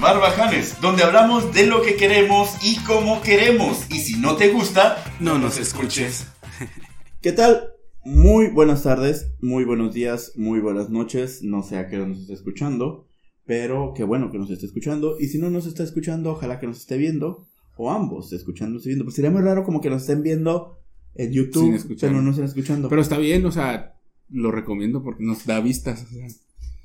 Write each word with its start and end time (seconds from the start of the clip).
Barbajanes, 0.00 0.80
donde 0.80 1.02
hablamos 1.02 1.52
de 1.52 1.66
lo 1.66 1.82
que 1.82 1.96
queremos 1.96 2.56
y 2.62 2.76
cómo 2.84 3.20
queremos. 3.20 3.84
Y 3.90 3.98
si 3.98 4.18
no 4.18 4.34
te 4.34 4.48
gusta, 4.48 4.96
no 5.20 5.38
nos 5.38 5.58
escuches. 5.58 6.26
¿Qué 7.20 7.32
tal? 7.32 7.74
Muy 8.02 8.48
buenas 8.48 8.82
tardes, 8.82 9.34
muy 9.42 9.64
buenos 9.64 9.92
días, 9.92 10.32
muy 10.36 10.60
buenas 10.60 10.88
noches. 10.88 11.42
No 11.42 11.62
sé 11.62 11.76
a 11.76 11.86
qué 11.86 11.96
hora 11.96 12.06
nos 12.06 12.20
esté 12.20 12.32
escuchando, 12.32 13.08
pero 13.44 13.92
qué 13.94 14.02
bueno 14.02 14.32
que 14.32 14.38
nos 14.38 14.50
esté 14.50 14.64
escuchando. 14.64 15.16
Y 15.20 15.26
si 15.26 15.38
no 15.38 15.50
nos 15.50 15.66
está 15.66 15.82
escuchando, 15.82 16.30
ojalá 16.30 16.58
que 16.58 16.66
nos 16.66 16.78
esté 16.78 16.96
viendo, 16.96 17.46
o 17.76 17.90
ambos 17.90 18.32
escuchando, 18.32 18.80
y 18.82 18.86
viendo. 18.86 19.04
Pues 19.04 19.16
sería 19.16 19.30
muy 19.30 19.42
raro 19.42 19.64
como 19.64 19.82
que 19.82 19.90
nos 19.90 20.02
estén 20.02 20.22
viendo 20.22 20.78
en 21.14 21.30
YouTube, 21.30 21.96
pero 22.00 22.12
no 22.14 22.22
nos 22.22 22.36
estén 22.36 22.46
escuchando. 22.46 22.88
Pero 22.88 23.02
está 23.02 23.18
bien, 23.18 23.44
o 23.44 23.52
sea, 23.52 24.00
lo 24.30 24.50
recomiendo 24.50 25.02
porque 25.02 25.24
nos 25.24 25.44
da 25.44 25.60
vistas. 25.60 26.04
O 26.04 26.14
sea. 26.14 26.26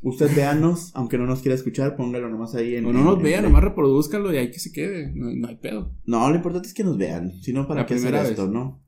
Usted 0.05 0.35
véanos, 0.35 0.91
aunque 0.93 1.17
no 1.17 1.25
nos 1.25 1.41
quiera 1.41 1.55
escuchar, 1.55 1.95
póngalo 1.95 2.29
nomás 2.29 2.53
ahí 2.53 2.75
en. 2.75 2.85
O 2.85 2.93
no 2.93 3.03
nos 3.03 3.19
vea, 3.19 3.41
nomás 3.41 3.63
reproduzcalo 3.63 4.31
y 4.31 4.37
ahí 4.37 4.51
que 4.51 4.59
se 4.59 4.71
quede. 4.71 5.11
No, 5.15 5.47
hay 5.47 5.55
pedo. 5.55 5.95
No, 6.05 6.29
lo 6.29 6.35
importante 6.35 6.67
es 6.67 6.75
que 6.75 6.83
nos 6.83 6.95
vean. 6.95 7.41
Si 7.41 7.51
no, 7.53 7.67
¿para 7.67 7.87
qué 7.87 7.95
hacer 7.95 8.13
esto, 8.13 8.47
no? 8.47 8.85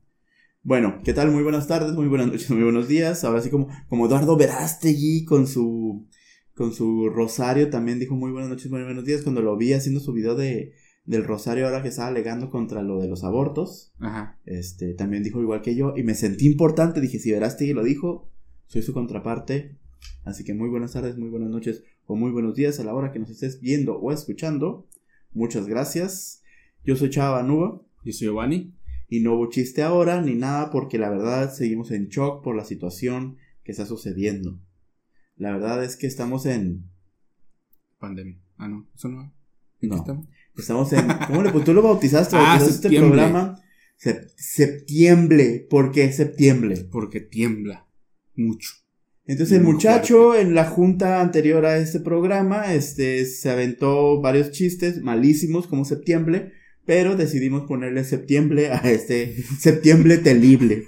Bueno, 0.62 1.00
¿qué 1.02 1.12
tal? 1.12 1.32
Muy 1.32 1.42
buenas 1.42 1.66
tardes, 1.66 1.96
muy 1.96 2.06
buenas 2.06 2.28
noches, 2.28 2.48
muy 2.52 2.62
buenos 2.62 2.86
días. 2.86 3.24
Ahora 3.24 3.40
sí, 3.40 3.50
como, 3.50 3.66
como 3.88 4.06
Eduardo 4.06 4.36
Verástegui 4.36 5.24
con 5.24 5.48
su. 5.48 6.06
Con 6.54 6.72
su 6.72 7.08
rosario 7.08 7.68
también 7.68 7.98
dijo 7.98 8.14
muy 8.14 8.30
buenas 8.30 8.50
noches, 8.50 8.70
muy 8.70 8.84
buenos 8.84 9.04
días. 9.04 9.22
Cuando 9.22 9.42
lo 9.42 9.56
vi 9.56 9.72
haciendo 9.72 9.98
su 9.98 10.12
video 10.12 10.36
de, 10.36 10.70
del 11.04 11.24
rosario 11.24 11.66
ahora 11.66 11.82
que 11.82 11.88
estaba 11.88 12.06
alegando 12.06 12.48
contra 12.48 12.84
lo 12.84 13.00
de 13.00 13.08
los 13.08 13.24
abortos. 13.24 13.92
Ajá. 13.98 14.38
Este, 14.44 14.94
también 14.94 15.24
dijo 15.24 15.42
igual 15.42 15.62
que 15.62 15.74
yo. 15.74 15.94
Y 15.96 16.04
me 16.04 16.14
sentí 16.14 16.46
importante. 16.46 17.00
Dije, 17.00 17.18
si 17.18 17.32
Verástegui 17.32 17.72
lo 17.72 17.82
dijo, 17.82 18.30
soy 18.68 18.82
su 18.82 18.92
contraparte 18.92 19.78
Así 20.24 20.44
que 20.44 20.54
muy 20.54 20.68
buenas 20.68 20.92
tardes, 20.92 21.16
muy 21.16 21.30
buenas 21.30 21.50
noches 21.50 21.82
o 22.06 22.16
muy 22.16 22.30
buenos 22.30 22.54
días 22.54 22.80
a 22.80 22.84
la 22.84 22.94
hora 22.94 23.12
que 23.12 23.18
nos 23.18 23.30
estés 23.30 23.60
viendo 23.60 23.98
o 23.98 24.12
escuchando. 24.12 24.86
Muchas 25.32 25.66
gracias. 25.66 26.42
Yo 26.84 26.96
soy 26.96 27.10
Chava 27.10 27.42
Nuba. 27.42 27.82
Yo 28.04 28.12
soy 28.12 28.28
Giovanni. 28.28 28.74
Y 29.08 29.20
no 29.20 29.34
hubo 29.34 29.48
chiste 29.48 29.82
ahora 29.82 30.20
ni 30.20 30.34
nada 30.34 30.70
porque 30.70 30.98
la 30.98 31.10
verdad 31.10 31.52
seguimos 31.52 31.90
en 31.90 32.08
shock 32.08 32.42
por 32.42 32.56
la 32.56 32.64
situación 32.64 33.36
que 33.64 33.72
está 33.72 33.86
sucediendo. 33.86 34.58
La 35.36 35.52
verdad 35.52 35.84
es 35.84 35.96
que 35.96 36.06
estamos 36.06 36.46
en... 36.46 36.90
Pandemia. 37.98 38.38
Ah, 38.56 38.68
no, 38.68 38.86
eso 38.94 39.08
no. 39.08 39.32
¿En 39.80 39.90
no. 39.90 39.96
estamos? 39.96 40.26
Estamos 40.56 40.92
en... 40.92 41.06
¿Cómo 41.26 41.42
le, 41.42 41.50
pues 41.50 41.64
tú 41.64 41.72
lo 41.72 41.82
bautizaste? 41.82 42.36
ah, 42.38 42.58
este 42.60 42.90
programa? 42.90 43.62
septiembre. 44.36 45.66
¿Por 45.68 45.92
qué 45.92 46.12
septiembre? 46.12 46.86
Porque 46.90 47.20
tiembla 47.20 47.86
mucho. 48.34 48.70
Entonces 49.28 49.58
el 49.58 49.62
muchacho 49.62 50.34
en 50.34 50.54
la 50.54 50.64
junta 50.64 51.20
anterior 51.20 51.66
a 51.66 51.76
este 51.76 52.00
programa, 52.00 52.72
este, 52.72 53.26
se 53.26 53.50
aventó 53.50 54.22
varios 54.22 54.52
chistes 54.52 55.02
malísimos 55.02 55.66
como 55.66 55.84
septiembre, 55.84 56.52
pero 56.86 57.14
decidimos 57.14 57.64
ponerle 57.68 58.04
septiembre 58.04 58.70
a 58.72 58.78
este 58.90 59.36
septiembre 59.58 60.16
terrible. 60.16 60.86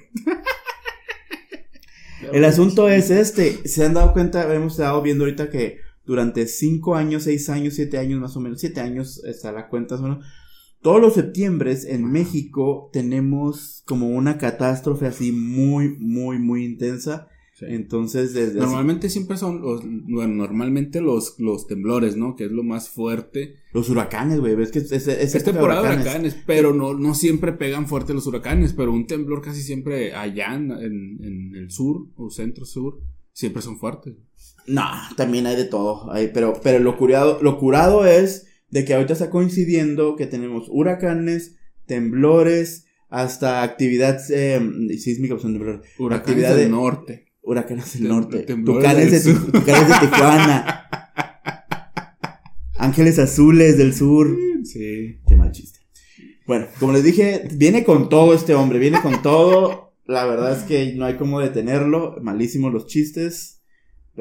el 2.32 2.46
asunto 2.46 2.88
es 2.88 3.10
este, 3.10 3.68
se 3.68 3.84
han 3.84 3.92
dado 3.92 4.14
cuenta, 4.14 4.52
hemos 4.54 4.72
estado 4.72 5.02
viendo 5.02 5.24
ahorita 5.24 5.50
que 5.50 5.80
durante 6.06 6.46
cinco 6.46 6.96
años, 6.96 7.24
seis 7.24 7.50
años, 7.50 7.74
siete 7.74 7.98
años 7.98 8.20
más 8.20 8.38
o 8.38 8.40
menos, 8.40 8.58
siete 8.58 8.80
años 8.80 9.22
está 9.26 9.52
la 9.52 9.68
cuenta, 9.68 9.98
todos 10.80 10.98
los 10.98 11.12
septiembres 11.12 11.84
en 11.84 12.10
México 12.10 12.88
tenemos 12.90 13.82
como 13.84 14.08
una 14.08 14.38
catástrofe 14.38 15.08
así 15.08 15.30
muy, 15.30 15.98
muy, 15.98 16.38
muy 16.38 16.64
intensa 16.64 17.28
entonces, 17.60 18.32
desde 18.34 18.58
Normalmente 18.58 19.10
siempre 19.10 19.36
son 19.36 19.60
los, 19.60 19.82
bueno, 19.84 20.34
normalmente 20.34 21.00
los, 21.00 21.38
los 21.38 21.66
temblores, 21.66 22.16
¿no? 22.16 22.36
Que 22.36 22.44
es 22.44 22.50
lo 22.50 22.62
más 22.62 22.88
fuerte. 22.88 23.56
Los 23.72 23.88
huracanes, 23.88 24.40
güey, 24.40 24.54
ves 24.54 24.70
que 24.70 24.78
es, 24.80 24.90
es, 24.92 25.44
temporada 25.44 25.82
de 25.82 25.96
huracanes, 25.96 26.36
pero 26.46 26.72
no, 26.72 26.94
no 26.94 27.14
siempre 27.14 27.52
pegan 27.52 27.86
fuerte 27.86 28.14
los 28.14 28.26
huracanes, 28.26 28.72
pero 28.72 28.92
un 28.92 29.06
temblor 29.06 29.42
casi 29.42 29.62
siempre 29.62 30.14
allá 30.14 30.54
en, 30.54 30.70
en, 30.70 31.54
el 31.54 31.70
sur 31.70 32.08
o 32.16 32.30
centro 32.30 32.64
sur, 32.64 33.00
siempre 33.32 33.62
son 33.62 33.78
fuertes. 33.78 34.14
No, 34.66 34.84
también 35.16 35.46
hay 35.46 35.56
de 35.56 35.64
todo, 35.64 36.10
hay, 36.12 36.30
pero, 36.32 36.60
pero 36.62 36.78
lo 36.78 36.96
curado, 36.96 37.38
lo 37.42 37.58
curado 37.58 38.06
es 38.06 38.46
de 38.70 38.84
que 38.84 38.94
ahorita 38.94 39.14
está 39.14 39.30
coincidiendo 39.30 40.16
que 40.16 40.26
tenemos 40.26 40.66
huracanes, 40.68 41.56
temblores, 41.86 42.86
hasta 43.10 43.62
actividad 43.62 44.20
eh, 44.30 44.60
sísmica, 44.98 45.36
pues, 45.36 46.12
actividad 46.12 46.56
del 46.56 46.70
norte. 46.70 47.26
Huracanes 47.42 47.94
del 47.94 48.08
Norte. 48.08 48.40
Tucanes 48.40 49.24
de, 49.24 49.34
Tucanes 49.34 49.88
de 49.88 50.06
Tijuana. 50.06 50.88
Ángeles 52.78 53.18
Azules 53.18 53.76
del 53.76 53.94
Sur. 53.94 54.36
Sí. 54.64 55.20
Qué 55.26 55.36
mal 55.36 55.52
chiste. 55.52 55.80
Bueno, 56.46 56.66
como 56.78 56.92
les 56.92 57.04
dije, 57.04 57.48
viene 57.52 57.84
con 57.84 58.08
todo 58.08 58.34
este 58.34 58.54
hombre, 58.54 58.78
viene 58.78 59.00
con 59.00 59.22
todo. 59.22 59.94
La 60.04 60.24
verdad 60.26 60.58
es 60.58 60.64
que 60.64 60.94
no 60.94 61.04
hay 61.04 61.14
cómo 61.16 61.40
detenerlo. 61.40 62.16
Malísimos 62.20 62.72
los 62.72 62.86
chistes. 62.86 63.62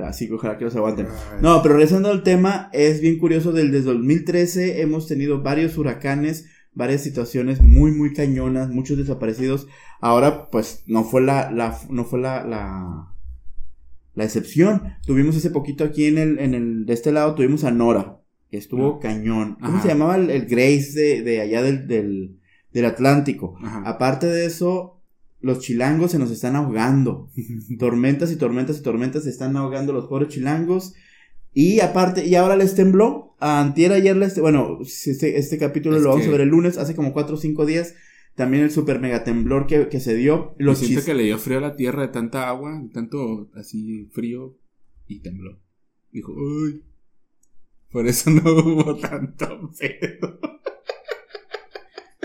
Así 0.03 0.27
que 0.27 0.35
ojalá 0.35 0.57
que 0.57 0.65
los 0.65 0.75
aguanten. 0.75 1.07
No, 1.41 1.61
pero 1.61 1.75
regresando 1.75 2.09
al 2.09 2.23
tema, 2.23 2.69
es 2.73 3.01
bien 3.01 3.17
curioso. 3.17 3.51
Desde 3.51 3.81
2013 3.81 4.81
hemos 4.81 5.07
tenido 5.07 5.41
varios 5.41 5.77
huracanes, 5.77 6.45
varias 6.79 7.03
situaciones 7.03 7.61
muy, 7.61 7.91
muy 7.91 8.13
cañonas, 8.13 8.69
muchos 8.69 8.97
desaparecidos. 8.97 9.67
Ahora, 9.99 10.49
pues, 10.49 10.83
no 10.87 11.03
fue 11.03 11.21
la, 11.21 11.51
la 11.51 11.77
no 11.89 12.05
fue 12.05 12.21
la, 12.21 12.45
la, 12.45 13.13
la 14.13 14.23
excepción. 14.23 14.93
Tuvimos 15.05 15.35
ese 15.35 15.51
poquito 15.51 15.83
aquí 15.83 16.05
en 16.05 16.17
el, 16.17 16.39
en 16.39 16.53
el, 16.53 16.85
de 16.85 16.93
este 16.93 17.11
lado, 17.11 17.35
tuvimos 17.35 17.65
a 17.65 17.71
Nora, 17.71 18.21
que 18.49 18.57
estuvo 18.57 18.97
cañón. 18.99 19.57
¿Cómo 19.61 19.81
se 19.81 19.89
llamaba 19.89 20.15
el, 20.15 20.45
Grace 20.45 20.93
de, 20.93 21.21
de, 21.21 21.41
allá 21.41 21.61
del, 21.61 21.85
del, 21.85 22.39
del 22.71 22.85
Atlántico? 22.85 23.57
Aparte 23.83 24.27
de 24.27 24.45
eso, 24.45 25.01
los 25.41 25.59
chilangos 25.59 26.11
se 26.11 26.19
nos 26.19 26.31
están 26.31 26.55
ahogando. 26.55 27.29
tormentas 27.77 28.31
y 28.31 28.37
tormentas 28.37 28.79
y 28.79 28.83
tormentas 28.83 29.25
se 29.25 29.31
están 29.31 29.57
ahogando 29.57 29.91
los 29.91 30.07
pobres 30.07 30.29
chilangos. 30.29 30.93
Y 31.51 31.81
aparte, 31.81 32.25
y 32.25 32.35
ahora 32.35 32.55
les 32.55 32.73
tembló. 32.73 33.28
Antier 33.39 33.93
ayer 33.93 34.15
les, 34.17 34.39
bueno, 34.39 34.79
este, 34.81 35.37
este 35.37 35.57
capítulo 35.57 35.99
lo 35.99 36.09
vamos 36.09 36.27
a 36.27 36.31
ver 36.31 36.41
el 36.41 36.49
lunes, 36.49 36.77
hace 36.77 36.95
como 36.95 37.13
cuatro 37.13 37.35
o 37.35 37.39
cinco 37.39 37.65
días 37.65 37.95
también 38.39 38.63
el 38.63 38.71
super 38.71 39.01
mega 39.01 39.25
temblor 39.25 39.67
que, 39.67 39.89
que 39.89 39.99
se 39.99 40.15
dio. 40.15 40.55
Lo 40.57 40.73
siento 40.73 41.03
que 41.03 41.13
le 41.13 41.23
dio 41.23 41.37
frío 41.37 41.57
a 41.57 41.61
la 41.61 41.75
tierra 41.75 42.03
de 42.03 42.07
tanta 42.07 42.47
agua, 42.47 42.81
tanto 42.93 43.49
así 43.53 44.07
frío 44.13 44.57
y 45.07 45.19
tembló. 45.19 45.59
Dijo, 46.09 46.31
uy, 46.31 46.85
por 47.91 48.07
eso 48.07 48.29
no 48.29 48.41
hubo 48.49 48.95
tanto 48.95 49.69
pedo. 49.77 50.39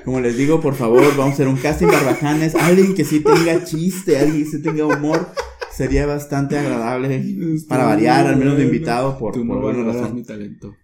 Como 0.04 0.20
les 0.20 0.36
digo, 0.36 0.60
por 0.60 0.74
favor, 0.76 1.02
vamos 1.16 1.30
a 1.30 1.32
hacer 1.32 1.48
un 1.48 1.56
casting 1.56 1.88
barbajanes. 1.88 2.54
Alguien 2.54 2.94
que 2.94 3.04
sí 3.04 3.18
tenga 3.18 3.64
chiste, 3.64 4.16
alguien 4.16 4.44
que 4.44 4.50
sí 4.50 4.62
tenga 4.62 4.86
humor. 4.86 5.30
Sería 5.72 6.06
bastante 6.06 6.56
agradable 6.56 7.24
para 7.68 7.86
variar, 7.86 8.28
al 8.28 8.36
menos 8.36 8.56
de 8.56 8.64
invitado 8.64 9.18
por, 9.18 9.32
por 9.32 9.60
buena 9.60 9.82
razón. 9.82 10.14
mi 10.14 10.22
talento. 10.22 10.76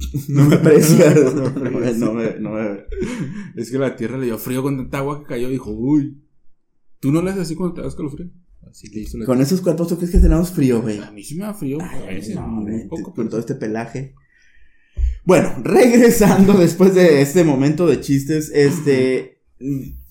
No 0.28 0.44
me 0.46 0.56
aprecias. 0.56 1.34
no, 1.34 2.12
me, 2.12 2.38
no, 2.38 2.52
me, 2.52 2.84
Es 3.56 3.70
que 3.70 3.78
la 3.78 3.96
tierra 3.96 4.18
le 4.18 4.26
dio 4.26 4.38
frío 4.38 4.62
con 4.62 4.76
tanta 4.76 4.98
agua 4.98 5.20
que 5.20 5.26
cayó 5.26 5.48
y 5.48 5.52
dijo, 5.52 5.70
uy. 5.70 6.22
¿Tú 7.00 7.12
no 7.12 7.22
le 7.22 7.30
haces 7.30 7.42
así 7.42 7.54
cuando 7.54 7.74
te 7.74 7.82
das 7.82 7.94
calofrío? 7.94 8.28
Así 8.68 8.88
le 8.88 9.00
hizo 9.00 9.18
Con 9.24 9.40
esos 9.40 9.62
cuerpos, 9.62 9.88
¿tú 9.88 9.96
crees 9.96 10.10
que 10.10 10.18
tenemos 10.18 10.50
frío, 10.50 10.82
güey? 10.82 10.98
A 10.98 11.10
mí 11.10 11.24
sí 11.24 11.34
me 11.34 11.44
da 11.44 11.54
frío. 11.54 11.78
un 11.78 12.88
poco, 12.88 13.14
con 13.14 13.28
todo 13.28 13.40
este 13.40 13.54
pelaje. 13.54 14.14
Bueno, 15.24 15.54
regresando 15.64 16.52
después 16.54 16.94
de 16.94 17.22
este 17.22 17.42
momento 17.42 17.86
de 17.86 18.00
chistes, 18.00 18.50
este. 18.54 19.40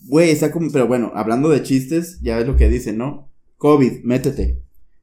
Güey, 0.06 0.30
está 0.30 0.50
como. 0.50 0.70
Pero 0.72 0.88
bueno, 0.88 1.12
hablando 1.14 1.48
de 1.48 1.62
chistes, 1.62 2.20
ya 2.22 2.36
ves 2.36 2.46
lo 2.46 2.56
que 2.56 2.68
dicen, 2.68 2.98
¿no? 2.98 3.30
COVID, 3.56 4.02
métete. 4.02 4.60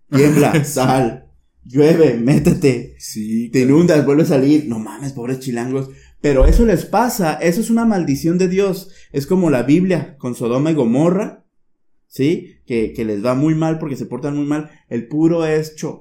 Tiembla, 0.10 0.64
sal 0.66 1.27
llueve, 1.68 2.16
métete. 2.16 2.96
Sí. 3.00 3.50
Te 3.50 3.62
inundas, 3.62 4.06
vuelve 4.06 4.24
a 4.24 4.28
salir. 4.28 4.66
No 4.68 4.80
mames, 4.80 5.14
pobres 5.14 5.40
chilangos. 5.40 5.90
Pero 6.22 6.46
eso 6.46 6.66
les 6.66 6.86
pasa, 6.86 7.34
eso 7.36 7.62
es 7.62 7.70
una 7.70 7.86
maldición 7.86 8.38
de 8.38 8.48
Dios. 8.48 8.90
Es 9.12 9.28
como 9.28 9.50
la 9.50 9.64
Biblia 9.64 10.18
con 10.18 10.36
Sodoma 10.36 10.72
y 10.72 10.74
Gomorra, 10.74 11.46
¿sí? 12.08 12.56
Que, 12.66 12.94
que 12.94 13.06
les 13.06 13.24
va 13.24 13.36
muy 13.36 13.54
mal 13.54 13.78
porque 13.78 13.96
se 13.96 14.08
portan 14.08 14.36
muy 14.36 14.46
mal. 14.46 14.72
El 14.90 15.08
puro 15.08 15.46
hecho 15.46 16.00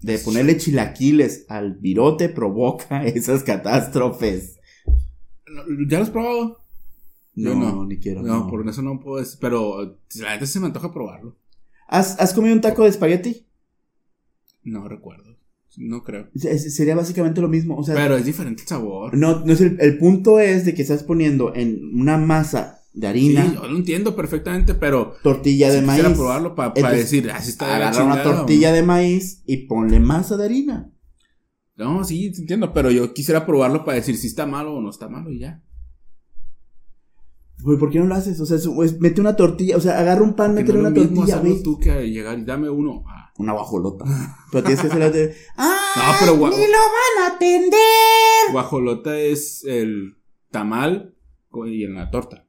de 0.00 0.18
ponerle 0.18 0.56
chilaquiles 0.56 1.46
al 1.48 1.74
virote 1.74 2.28
provoca 2.28 3.04
esas 3.06 3.42
catástrofes. 3.42 4.58
¿Ya 5.88 5.98
lo 5.98 6.04
has 6.04 6.10
probado? 6.10 6.60
No, 7.34 7.54
no, 7.54 7.84
ni 7.84 7.98
quiero. 7.98 8.22
No, 8.22 8.46
por 8.46 8.66
eso 8.66 8.80
no 8.80 8.98
puedo. 8.98 9.24
Pero 9.40 9.98
la 10.14 10.30
gente 10.30 10.46
se 10.46 10.60
me 10.60 10.66
antoja 10.66 10.92
probarlo. 10.92 11.36
¿Has, 11.86 12.18
¿Has 12.18 12.32
comido 12.32 12.54
un 12.54 12.62
taco 12.62 12.84
de 12.84 12.88
espagueti? 12.88 13.45
No 14.66 14.88
recuerdo. 14.88 15.38
No 15.78 16.02
creo. 16.02 16.28
Sería 16.34 16.96
básicamente 16.96 17.40
lo 17.40 17.48
mismo. 17.48 17.76
O 17.76 17.84
sea, 17.84 17.94
Pero 17.94 18.16
es 18.16 18.24
diferente 18.24 18.62
el 18.62 18.68
sabor. 18.68 19.16
No, 19.16 19.44
no 19.44 19.52
es 19.52 19.60
el, 19.60 19.98
punto 19.98 20.40
es 20.40 20.64
de 20.64 20.74
que 20.74 20.82
estás 20.82 21.02
poniendo 21.02 21.54
en 21.54 21.80
una 21.94 22.18
masa 22.18 22.80
de 22.92 23.06
harina. 23.06 23.46
Sí, 23.46 23.54
yo 23.54 23.66
lo 23.66 23.76
entiendo 23.76 24.16
perfectamente, 24.16 24.74
pero. 24.74 25.14
Tortilla 25.22 25.70
de 25.70 25.82
maíz. 25.82 26.04
probarlo 26.04 26.54
para 26.54 26.90
decir, 26.90 27.30
así 27.30 27.50
está 27.50 27.76
Agarra 27.76 28.04
una 28.04 28.22
tortilla 28.22 28.72
de 28.72 28.82
maíz 28.82 29.42
y 29.46 29.66
ponle 29.68 30.00
masa 30.00 30.36
de 30.36 30.46
harina. 30.46 30.92
No, 31.76 32.04
sí, 32.04 32.32
entiendo, 32.36 32.72
pero 32.72 32.90
yo 32.90 33.12
quisiera 33.12 33.44
probarlo 33.44 33.84
para 33.84 33.96
decir 33.96 34.16
si 34.16 34.28
está 34.28 34.46
malo 34.46 34.74
o 34.74 34.80
no 34.80 34.90
está 34.90 35.08
malo 35.08 35.30
y 35.30 35.40
ya. 35.40 35.62
¿por 37.62 37.90
qué 37.90 37.98
no 37.98 38.06
lo 38.06 38.14
haces? 38.14 38.40
O 38.40 38.46
sea, 38.46 38.56
es- 38.56 39.00
mete 39.00 39.20
una 39.20 39.36
tortilla, 39.36 39.76
o 39.76 39.80
sea, 39.80 39.98
agarra 39.98 40.22
un 40.22 40.34
pan, 40.34 40.54
mete 40.54 40.72
no 40.72 40.80
una 40.80 40.94
tortilla, 40.94 41.38
güey. 41.38 41.62
tú 41.62 41.78
que 41.78 42.08
llegar 42.10 42.38
y 42.38 42.44
dame 42.44 42.70
uno. 42.70 43.04
Ah. 43.06 43.25
Una 43.38 43.52
guajolota. 43.52 44.04
Pero 44.50 44.64
tienes 44.64 44.80
que 44.80 44.86
hacerlo 44.88 45.10
de. 45.10 45.36
¡Ah! 45.56 45.78
No, 45.96 46.16
pero 46.20 46.56
¡Ni 46.56 46.66
lo 46.66 46.78
van 46.78 47.22
a 47.22 47.34
atender! 47.34 48.52
Guajolota 48.52 49.18
es 49.18 49.64
el 49.64 50.16
tamal 50.50 51.14
y 51.66 51.84
en 51.84 51.94
la 51.94 52.10
torta. 52.10 52.46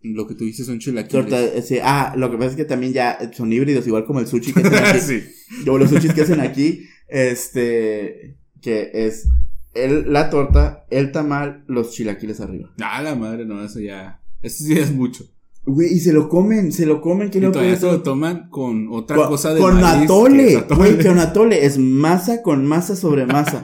Lo 0.00 0.26
que 0.26 0.34
tú 0.34 0.44
dices 0.44 0.66
son 0.66 0.78
chilaquiles. 0.78 1.10
Torta, 1.10 1.42
eh, 1.42 1.62
sí. 1.62 1.78
Ah, 1.82 2.14
lo 2.16 2.30
que 2.30 2.36
pasa 2.36 2.50
es 2.50 2.56
que 2.56 2.64
también 2.64 2.92
ya 2.92 3.18
son 3.32 3.52
híbridos, 3.52 3.86
igual 3.86 4.04
como 4.04 4.20
el 4.20 4.26
sushi 4.26 4.52
que 4.52 4.60
hacen 4.60 4.84
aquí. 4.84 5.00
sí. 5.00 5.22
O 5.68 5.78
los 5.78 5.90
sushis 5.90 6.12
que 6.12 6.22
hacen 6.22 6.40
aquí, 6.40 6.86
este. 7.08 8.38
Que 8.60 8.90
es 8.92 9.28
el, 9.74 10.12
la 10.12 10.30
torta, 10.30 10.86
el 10.90 11.12
tamal, 11.12 11.64
los 11.66 11.92
chilaquiles 11.92 12.40
arriba. 12.40 12.72
Ah, 12.80 13.02
la 13.02 13.14
madre, 13.14 13.44
no, 13.44 13.64
eso 13.64 13.80
ya. 13.80 14.20
Eso 14.42 14.64
sí 14.64 14.78
es 14.78 14.92
mucho. 14.92 15.24
Güey, 15.66 15.94
y 15.94 15.98
se 16.00 16.12
lo 16.12 16.28
comen, 16.28 16.72
se 16.72 16.84
lo 16.84 17.00
comen, 17.00 17.30
¿qué 17.30 17.38
Y 17.38 17.40
no 17.40 17.50
todavía 17.52 17.78
puede 17.78 17.92
se 17.92 17.96
lo 17.96 18.02
toman 18.02 18.50
con 18.50 18.88
otra 18.92 19.16
Con, 19.16 19.28
cosa 19.28 19.54
de 19.54 19.60
con 19.60 19.80
maíz, 19.80 19.98
que 20.00 20.04
atole, 20.04 20.60
güey, 20.76 21.02
con 21.02 21.18
atole. 21.18 21.64
Es 21.64 21.78
masa 21.78 22.42
con 22.42 22.66
masa 22.66 22.96
sobre 22.96 23.24
masa. 23.24 23.62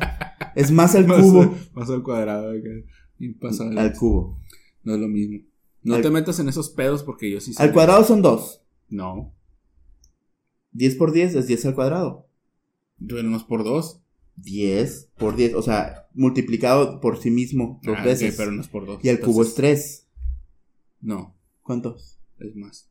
Es 0.55 0.70
masa 0.70 0.99
al 0.99 1.06
cubo. 1.20 1.55
Más 1.75 1.91
al 1.91 2.02
cuadrado. 2.02 2.52
Y 3.19 3.29
pasa 3.35 3.64
Al 3.69 3.93
cubo. 3.93 4.41
No 4.82 4.94
es 4.94 5.00
lo 5.00 5.08
mismo. 5.08 5.41
No 5.82 5.97
Al- 5.97 6.02
te 6.02 6.11
metas 6.11 6.38
en 6.41 6.49
esos 6.49 6.70
pedos 6.70 7.02
porque 7.02 7.31
yo 7.31 7.41
sí 7.41 7.52
sé. 7.52 7.62
Al 7.62 7.73
cuadrado 7.73 8.02
son 8.05 8.23
dos. 8.23 8.62
No. 8.88 9.35
10 10.73 10.94
por 10.97 11.12
10 11.12 11.35
es 11.35 11.47
10 11.49 11.67
al 11.67 11.75
cuadrado. 11.75 12.29
Es 13.06 13.43
por 13.44 13.62
dos. 13.64 14.00
10 14.37 15.11
por 15.19 15.37
10, 15.37 15.55
o 15.55 15.62
sea, 15.62 16.06
multiplicado 16.14 17.00
por 17.00 17.19
sí 17.19 17.31
mismo 17.31 17.79
dos 17.82 17.97
Ah, 17.99 18.05
veces. 18.05 18.35
pero 18.38 18.52
no 18.52 18.62
es 18.62 18.69
por 18.69 18.87
dos. 18.87 19.05
Y 19.05 19.08
el 19.11 19.20
cubo 19.20 19.43
es 19.43 19.49
Entonces, 19.50 19.55
3. 19.55 20.06
No, 21.02 21.37
¿Cuántos? 21.70 22.19
es 22.40 22.56
más. 22.56 22.90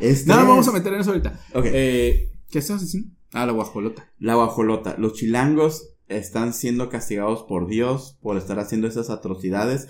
Es 0.00 0.26
no, 0.26 0.34
tres. 0.34 0.48
vamos 0.48 0.66
a 0.66 0.72
meter 0.72 0.92
en 0.92 1.00
eso 1.02 1.10
ahorita. 1.10 1.40
Ok. 1.54 1.66
Eh, 1.66 2.32
¿Qué 2.50 2.58
estás 2.58 2.80
diciendo? 2.80 3.12
Ah, 3.32 3.46
la 3.46 3.52
guajolota. 3.52 4.10
La 4.18 4.34
guajolota. 4.34 4.96
Los 4.98 5.12
chilangos 5.12 5.94
están 6.08 6.52
siendo 6.52 6.88
castigados 6.88 7.44
por 7.44 7.68
Dios 7.68 8.18
por 8.22 8.36
estar 8.36 8.58
haciendo 8.58 8.88
esas 8.88 9.08
atrocidades 9.08 9.86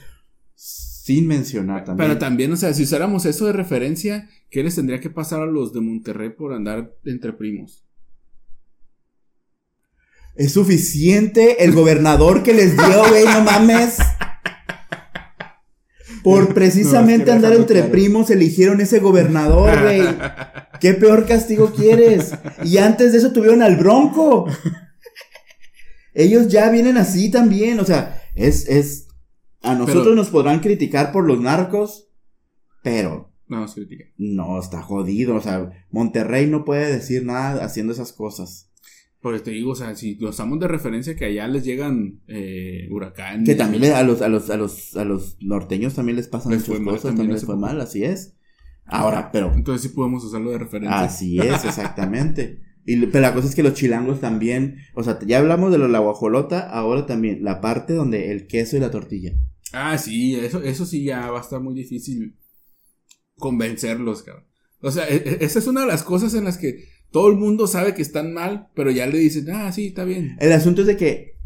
sin 0.56 1.26
mencionar 1.26 1.86
también. 1.86 2.10
Pero 2.10 2.18
también, 2.18 2.52
o 2.52 2.56
sea, 2.56 2.74
si 2.74 2.82
usáramos 2.82 3.24
eso 3.24 3.46
de 3.46 3.54
referencia, 3.54 4.28
¿qué 4.50 4.62
les 4.62 4.74
tendría 4.74 5.00
que 5.00 5.08
pasar 5.08 5.40
a 5.40 5.46
los 5.46 5.72
de 5.72 5.80
Monterrey 5.80 6.28
por 6.28 6.52
andar 6.52 6.94
entre 7.06 7.32
primos? 7.32 7.86
Es 10.34 10.52
suficiente 10.52 11.64
el 11.64 11.72
gobernador 11.72 12.42
que 12.42 12.52
les 12.52 12.76
dio, 12.76 13.08
güey, 13.08 13.24
no 13.24 13.42
mames. 13.42 14.00
Por 16.22 16.52
precisamente 16.54 17.26
No, 17.26 17.32
andar 17.32 17.52
entre 17.54 17.76
claro. 17.80 17.92
primos 17.92 18.30
eligieron 18.30 18.80
ese 18.80 18.98
gobernador, 19.00 19.80
güey. 19.82 20.02
¿Qué 20.80 20.94
peor 20.94 21.26
castigo 21.26 21.72
quieres? 21.72 22.32
Y 22.64 22.78
antes 22.78 23.12
de 23.12 23.18
eso 23.18 23.32
tuvieron 23.32 23.62
al 23.62 23.76
Bronco. 23.76 24.46
Ellos 26.14 26.48
ya 26.48 26.70
vienen 26.70 26.96
así 26.96 27.30
también, 27.30 27.78
o 27.80 27.84
sea, 27.84 28.22
es, 28.34 28.68
es, 28.68 29.08
a 29.62 29.74
nosotros 29.74 30.04
Pero- 30.04 30.16
nos 30.16 30.30
podrán 30.30 30.60
criticar 30.60 31.12
por 31.12 31.24
los 31.26 31.40
narcos, 31.40 32.08
pero 32.82 33.32
No, 33.46 33.68
se 33.68 33.74
critica. 33.86 34.04
no, 34.16 34.58
está 34.58 34.82
jodido, 34.82 35.36
o 35.36 35.40
sea, 35.40 35.70
Monterrey 35.90 36.46
no 36.48 36.64
puede 36.64 36.90
decir 36.92 37.24
nada 37.24 37.64
haciendo 37.64 37.92
esas 37.92 38.12
cosas. 38.12 38.69
Porque 39.20 39.40
te 39.40 39.50
digo, 39.50 39.72
o 39.72 39.74
sea, 39.74 39.94
si 39.94 40.14
lo 40.14 40.30
usamos 40.30 40.58
de 40.60 40.66
referencia 40.68 41.14
que 41.14 41.26
allá 41.26 41.46
les 41.46 41.64
llegan 41.64 42.20
eh, 42.26 42.88
huracanes. 42.90 43.46
Que 43.46 43.54
también 43.54 43.92
a 43.92 44.02
los, 44.02 44.22
a 44.22 44.28
los, 44.28 44.48
a 44.48 44.56
los, 44.56 44.96
a 44.96 45.04
los 45.04 45.36
norteños 45.40 45.94
también 45.94 46.16
les 46.16 46.28
pasan 46.28 46.52
Les 46.52 46.66
muchas 46.66 46.76
fue 46.82 46.84
cosas, 46.92 47.02
también 47.10 47.32
les 47.32 47.44
fue 47.44 47.54
poco. 47.54 47.66
mal, 47.66 47.80
así 47.82 48.02
es. 48.02 48.36
Ahora, 48.86 49.30
pero 49.30 49.52
Entonces 49.54 49.82
sí 49.90 49.94
podemos 49.94 50.24
usarlo 50.24 50.50
de 50.50 50.58
referencia. 50.58 51.00
así 51.00 51.38
es, 51.42 51.64
exactamente. 51.66 52.60
Y, 52.86 52.96
pero 53.06 53.20
la 53.20 53.34
cosa 53.34 53.46
es 53.46 53.54
que 53.54 53.62
los 53.62 53.74
chilangos 53.74 54.20
también, 54.20 54.78
o 54.94 55.02
sea, 55.02 55.18
ya 55.26 55.38
hablamos 55.38 55.70
de 55.70 55.76
lo 55.76 55.84
de 55.84 55.92
la 55.92 55.98
guajolota, 55.98 56.70
ahora 56.70 57.04
también 57.04 57.44
la 57.44 57.60
parte 57.60 57.92
donde 57.92 58.32
el 58.32 58.46
queso 58.46 58.78
y 58.78 58.80
la 58.80 58.90
tortilla. 58.90 59.32
Ah, 59.72 59.98
sí, 59.98 60.34
eso, 60.34 60.62
eso 60.62 60.86
sí 60.86 61.04
ya 61.04 61.30
va 61.30 61.38
a 61.38 61.42
estar 61.42 61.60
muy 61.60 61.74
difícil 61.74 62.36
convencerlos, 63.36 64.22
cabrón. 64.22 64.44
O 64.82 64.90
sea, 64.90 65.06
e- 65.08 65.16
e- 65.16 65.44
esa 65.44 65.58
es 65.58 65.66
una 65.66 65.82
de 65.82 65.86
las 65.86 66.02
cosas 66.02 66.34
en 66.34 66.44
las 66.44 66.56
que 66.58 66.84
todo 67.10 67.28
el 67.30 67.36
mundo 67.36 67.66
sabe 67.66 67.94
que 67.94 68.02
están 68.02 68.32
mal, 68.32 68.68
pero 68.74 68.90
ya 68.90 69.06
le 69.06 69.18
dicen, 69.18 69.50
ah, 69.50 69.70
sí, 69.72 69.88
está 69.88 70.04
bien. 70.04 70.36
El 70.40 70.52
asunto 70.52 70.82
es 70.82 70.86
de 70.86 70.96
que 70.96 71.36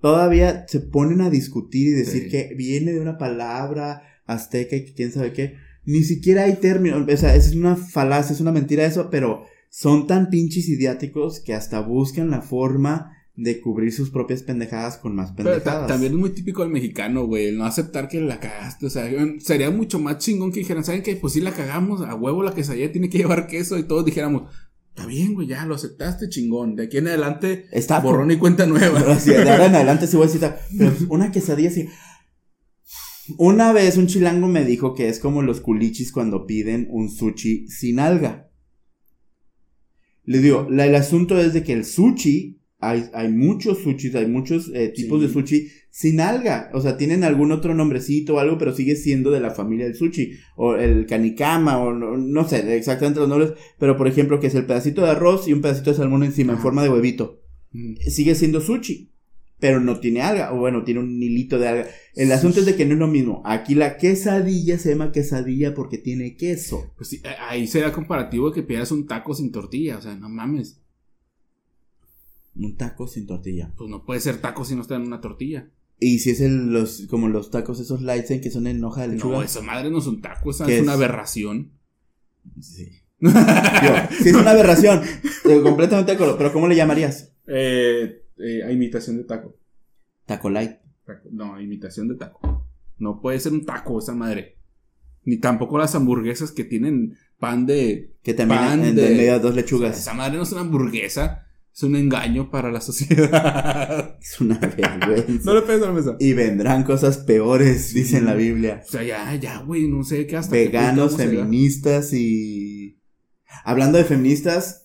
todavía 0.00 0.66
se 0.68 0.80
ponen 0.80 1.20
a 1.20 1.30
discutir 1.30 1.88
y 1.88 1.92
decir 1.92 2.24
Sí. 2.24 2.28
que 2.30 2.54
viene 2.56 2.92
de 2.92 3.00
una 3.00 3.18
palabra 3.18 4.02
azteca 4.26 4.76
y 4.76 4.84
que 4.84 4.94
quién 4.94 5.12
sabe 5.12 5.32
qué. 5.32 5.54
Ni 5.84 6.02
siquiera 6.02 6.44
hay 6.44 6.56
término, 6.56 7.04
o 7.10 7.16
sea, 7.16 7.34
es 7.34 7.54
una 7.54 7.76
falacia, 7.76 8.32
es 8.34 8.40
una 8.40 8.52
mentira 8.52 8.84
eso, 8.84 9.10
pero 9.10 9.44
son 9.70 10.06
tan 10.06 10.30
pinches 10.30 10.68
idiáticos 10.68 11.40
que 11.40 11.54
hasta 11.54 11.80
buscan 11.80 12.30
la 12.30 12.42
forma 12.42 13.12
de 13.36 13.60
cubrir 13.60 13.92
sus 13.92 14.10
propias 14.10 14.42
pendejadas 14.44 14.96
con 14.98 15.14
más 15.16 15.32
Pero 15.36 15.50
pendejadas. 15.50 15.88
también 15.88 16.12
es 16.12 16.18
muy 16.18 16.30
típico 16.30 16.62
del 16.62 16.70
mexicano, 16.70 17.26
güey, 17.26 17.46
el 17.46 17.58
no 17.58 17.64
aceptar 17.64 18.08
que 18.08 18.20
la 18.20 18.38
cagaste. 18.38 18.86
O 18.86 18.90
sea, 18.90 19.10
sería 19.40 19.70
mucho 19.70 19.98
más 19.98 20.18
chingón 20.18 20.52
que 20.52 20.60
dijeran, 20.60 20.84
¿saben 20.84 21.02
qué? 21.02 21.16
Pues 21.16 21.32
sí 21.32 21.40
la 21.40 21.52
cagamos, 21.52 22.00
a 22.02 22.14
huevo 22.14 22.42
la 22.44 22.54
quesadilla 22.54 22.92
tiene 22.92 23.08
que 23.10 23.18
llevar 23.24 23.46
queso 23.48 23.76
y 23.78 23.82
todos 23.82 24.04
dijéramos, 24.04 24.50
está 24.90 25.06
bien, 25.06 25.34
güey, 25.34 25.48
ya 25.48 25.66
lo 25.66 25.74
aceptaste, 25.74 26.28
chingón. 26.28 26.76
De 26.76 26.84
aquí 26.84 26.98
en 26.98 27.08
adelante, 27.08 27.66
Está 27.72 27.98
borrón 27.98 28.30
y 28.30 28.36
cuenta 28.36 28.66
nueva. 28.66 29.00
De 29.00 29.36
ahora 29.50 29.66
en 29.66 29.74
adelante 29.74 30.06
sí 30.06 30.16
voy 30.16 30.26
a 30.26 30.30
citar. 30.30 30.60
Pero 30.78 30.92
una 31.08 31.32
quesadilla 31.32 31.70
así. 31.70 31.88
Una 33.38 33.72
vez 33.72 33.96
un 33.96 34.06
chilango 34.06 34.46
me 34.48 34.64
dijo 34.64 34.94
que 34.94 35.08
es 35.08 35.18
como 35.18 35.42
los 35.42 35.60
culichis 35.60 36.12
cuando 36.12 36.46
piden 36.46 36.86
un 36.90 37.08
sushi 37.10 37.66
sin 37.68 37.98
alga. 37.98 38.50
Le 40.24 40.38
digo, 40.40 40.68
la- 40.70 40.86
el 40.86 40.94
asunto 40.94 41.38
es 41.40 41.52
de 41.52 41.64
que 41.64 41.72
el 41.72 41.84
sushi, 41.84 42.60
hay, 42.90 43.04
hay 43.12 43.28
muchos 43.28 43.78
sushis, 43.78 44.14
hay 44.14 44.26
muchos 44.26 44.70
eh, 44.74 44.88
tipos 44.94 45.20
Sí. 45.20 45.26
de 45.26 45.32
sushi 45.32 45.68
sin 45.90 46.20
alga. 46.20 46.70
O 46.74 46.80
sea, 46.80 46.96
tienen 46.96 47.22
algún 47.24 47.52
otro 47.52 47.74
nombrecito 47.74 48.34
o 48.34 48.38
algo, 48.38 48.58
pero 48.58 48.74
sigue 48.74 48.96
siendo 48.96 49.30
de 49.30 49.40
la 49.40 49.50
familia 49.50 49.86
del 49.86 49.94
sushi. 49.94 50.32
O 50.56 50.74
el 50.76 51.06
kanikama, 51.06 51.78
o 51.78 51.92
no, 51.92 52.16
no 52.16 52.48
sé 52.48 52.76
exactamente 52.76 53.20
los 53.20 53.28
nombres. 53.28 53.52
Pero 53.78 53.96
por 53.96 54.08
ejemplo, 54.08 54.40
que 54.40 54.48
es 54.48 54.54
el 54.54 54.66
pedacito 54.66 55.02
de 55.02 55.10
arroz 55.10 55.46
y 55.48 55.52
un 55.52 55.60
pedacito 55.60 55.90
de 55.90 55.96
salmón 55.96 56.24
encima 56.24 56.52
en 56.52 56.56
Ajá. 56.56 56.62
forma 56.62 56.82
de 56.82 56.88
huevito 56.90 57.40
Mm. 57.72 57.94
sigue 58.08 58.34
siendo 58.36 58.60
sushi, 58.60 59.10
pero 59.58 59.80
no 59.80 59.98
tiene 59.98 60.20
alga, 60.22 60.52
o 60.52 60.58
bueno, 60.58 60.84
tiene 60.84 61.00
un 61.00 61.20
hilito 61.22 61.58
de 61.58 61.66
alga. 61.68 61.86
El 62.14 62.30
asunto 62.30 62.60
es 62.60 62.66
de 62.66 62.76
que 62.76 62.84
no 62.86 62.92
es 62.94 62.98
lo 63.00 63.08
mismo. 63.08 63.42
Aquí 63.44 63.74
la 63.74 63.96
quesadilla 63.96 64.78
se 64.78 64.90
llama 64.90 65.10
quesadilla 65.10 65.74
porque 65.74 65.98
tiene 65.98 66.36
queso. 66.36 66.92
Pues 66.96 67.08
sí, 67.08 67.20
eh, 67.24 67.28
ahí 67.48 67.66
será 67.66 67.90
comparativo 67.92 68.50
de 68.50 68.54
que 68.54 68.62
pidas 68.62 68.92
un 68.92 69.06
taco 69.06 69.34
sin 69.34 69.50
tortilla, 69.50 69.98
o 69.98 70.02
sea, 70.02 70.14
no 70.14 70.28
mames. 70.28 70.80
Un 72.56 72.76
taco 72.76 73.06
sin 73.08 73.26
tortilla. 73.26 73.72
Pues 73.76 73.90
no 73.90 74.04
puede 74.04 74.20
ser 74.20 74.40
taco 74.40 74.64
si 74.64 74.74
no 74.76 74.82
está 74.82 74.96
en 74.96 75.02
una 75.02 75.20
tortilla. 75.20 75.70
Y 75.98 76.18
si 76.20 76.30
es 76.30 76.40
el, 76.40 76.72
los, 76.72 77.06
como 77.08 77.28
los 77.28 77.50
tacos 77.50 77.80
esos 77.80 78.02
lights 78.02 78.28
que 78.40 78.50
son 78.50 78.66
en 78.66 78.82
hoja 78.84 79.02
de 79.02 79.08
lechuga. 79.08 79.36
No, 79.38 79.42
esa 79.42 79.62
madre 79.62 79.90
no 79.90 79.98
es 79.98 80.06
un 80.06 80.20
taco, 80.20 80.50
esa 80.50 80.66
¿Qué 80.66 80.76
es 80.76 80.82
una 80.82 80.92
aberración. 80.94 81.72
Sí. 82.60 82.90
Yo, 83.20 83.30
sí 84.22 84.28
es 84.28 84.34
una 84.34 84.50
aberración. 84.50 85.00
completamente 85.62 86.12
de 86.12 86.16
acuerdo. 86.16 86.36
Pero 86.36 86.52
¿cómo 86.52 86.68
le 86.68 86.76
llamarías? 86.76 87.32
Eh, 87.46 88.22
eh, 88.38 88.62
a 88.64 88.70
imitación 88.72 89.16
de 89.18 89.24
taco. 89.24 89.56
Taco 90.26 90.50
light. 90.50 90.72
Taco- 91.06 91.28
No, 91.30 91.60
imitación 91.60 92.08
de 92.08 92.16
taco. 92.16 92.66
No 92.98 93.20
puede 93.20 93.40
ser 93.40 93.52
un 93.52 93.64
taco 93.64 93.98
esa 93.98 94.14
madre. 94.14 94.58
Ni 95.24 95.38
tampoco 95.38 95.78
las 95.78 95.94
hamburguesas 95.94 96.52
que 96.52 96.64
tienen 96.64 97.16
pan 97.38 97.66
de... 97.66 98.14
Que 98.22 98.34
también 98.34 98.60
Pan 98.60 98.84
en, 98.84 98.94
de- 98.96 99.08
de 99.10 99.16
medio 99.16 99.32
de 99.34 99.38
dos 99.40 99.54
lechugas. 99.54 99.98
Esa 99.98 100.12
madre 100.14 100.36
no 100.36 100.42
es 100.42 100.52
una 100.52 100.60
hamburguesa, 100.62 101.43
es 101.74 101.82
un 101.82 101.96
engaño 101.96 102.50
para 102.50 102.70
la 102.70 102.80
sociedad. 102.80 104.16
Es 104.20 104.40
una 104.40 104.58
vergüenza. 104.58 105.44
no 105.44 105.54
le 105.54 105.62
pegues 105.62 105.82
a 105.82 105.86
la 105.86 105.92
mesa. 105.92 106.16
Y 106.20 106.32
vendrán 106.32 106.84
cosas 106.84 107.18
peores, 107.18 107.92
dice 107.92 108.18
en 108.18 108.26
la 108.26 108.34
Biblia. 108.34 108.82
O 108.86 108.90
sea, 108.90 109.02
ya, 109.02 109.34
ya, 109.34 109.58
güey, 109.62 109.88
no 109.88 110.04
sé 110.04 110.26
qué 110.26 110.36
hasta 110.36 110.54
Veganos, 110.54 111.16
feministas 111.16 112.12
y... 112.12 113.00
Hablando 113.64 113.98
de 113.98 114.04
feministas... 114.04 114.82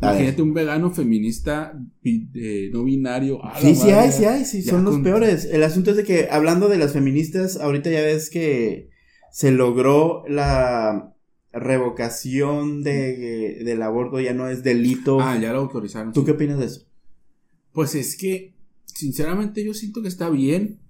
Imagínate 0.00 0.42
un 0.42 0.54
vegano 0.54 0.92
feminista 0.92 1.72
eh, 2.04 2.70
no 2.72 2.84
binario. 2.84 3.44
a 3.44 3.54
la 3.54 3.60
Sí, 3.60 3.74
sí 3.74 3.90
hay, 3.90 4.12
sí 4.12 4.24
hay, 4.24 4.44
sí, 4.44 4.62
Ya 4.62 4.70
son 4.70 4.84
los 4.84 5.00
peores. 5.00 5.44
El 5.44 5.64
asunto 5.64 5.90
es 5.90 5.96
de 5.96 6.04
que, 6.04 6.28
hablando 6.30 6.68
de 6.68 6.78
las 6.78 6.92
feministas, 6.92 7.56
ahorita 7.56 7.90
ya 7.90 8.02
ves 8.02 8.30
que 8.30 8.90
se 9.32 9.50
logró 9.50 10.22
la 10.28 11.16
revocación 11.58 12.82
de, 12.82 13.62
del 13.64 13.82
aborto, 13.82 14.20
ya 14.20 14.34
no 14.34 14.48
es 14.48 14.62
delito. 14.62 15.20
Ah, 15.20 15.38
ya 15.38 15.52
lo 15.52 15.60
autorizaron. 15.60 16.12
¿Tú 16.12 16.20
sí. 16.20 16.26
qué 16.26 16.32
opinas 16.32 16.58
de 16.58 16.66
eso? 16.66 16.86
Pues 17.72 17.94
es 17.94 18.16
que, 18.16 18.54
sinceramente, 18.84 19.64
yo 19.64 19.74
siento 19.74 20.02
que 20.02 20.08
está 20.08 20.30
bien. 20.30 20.80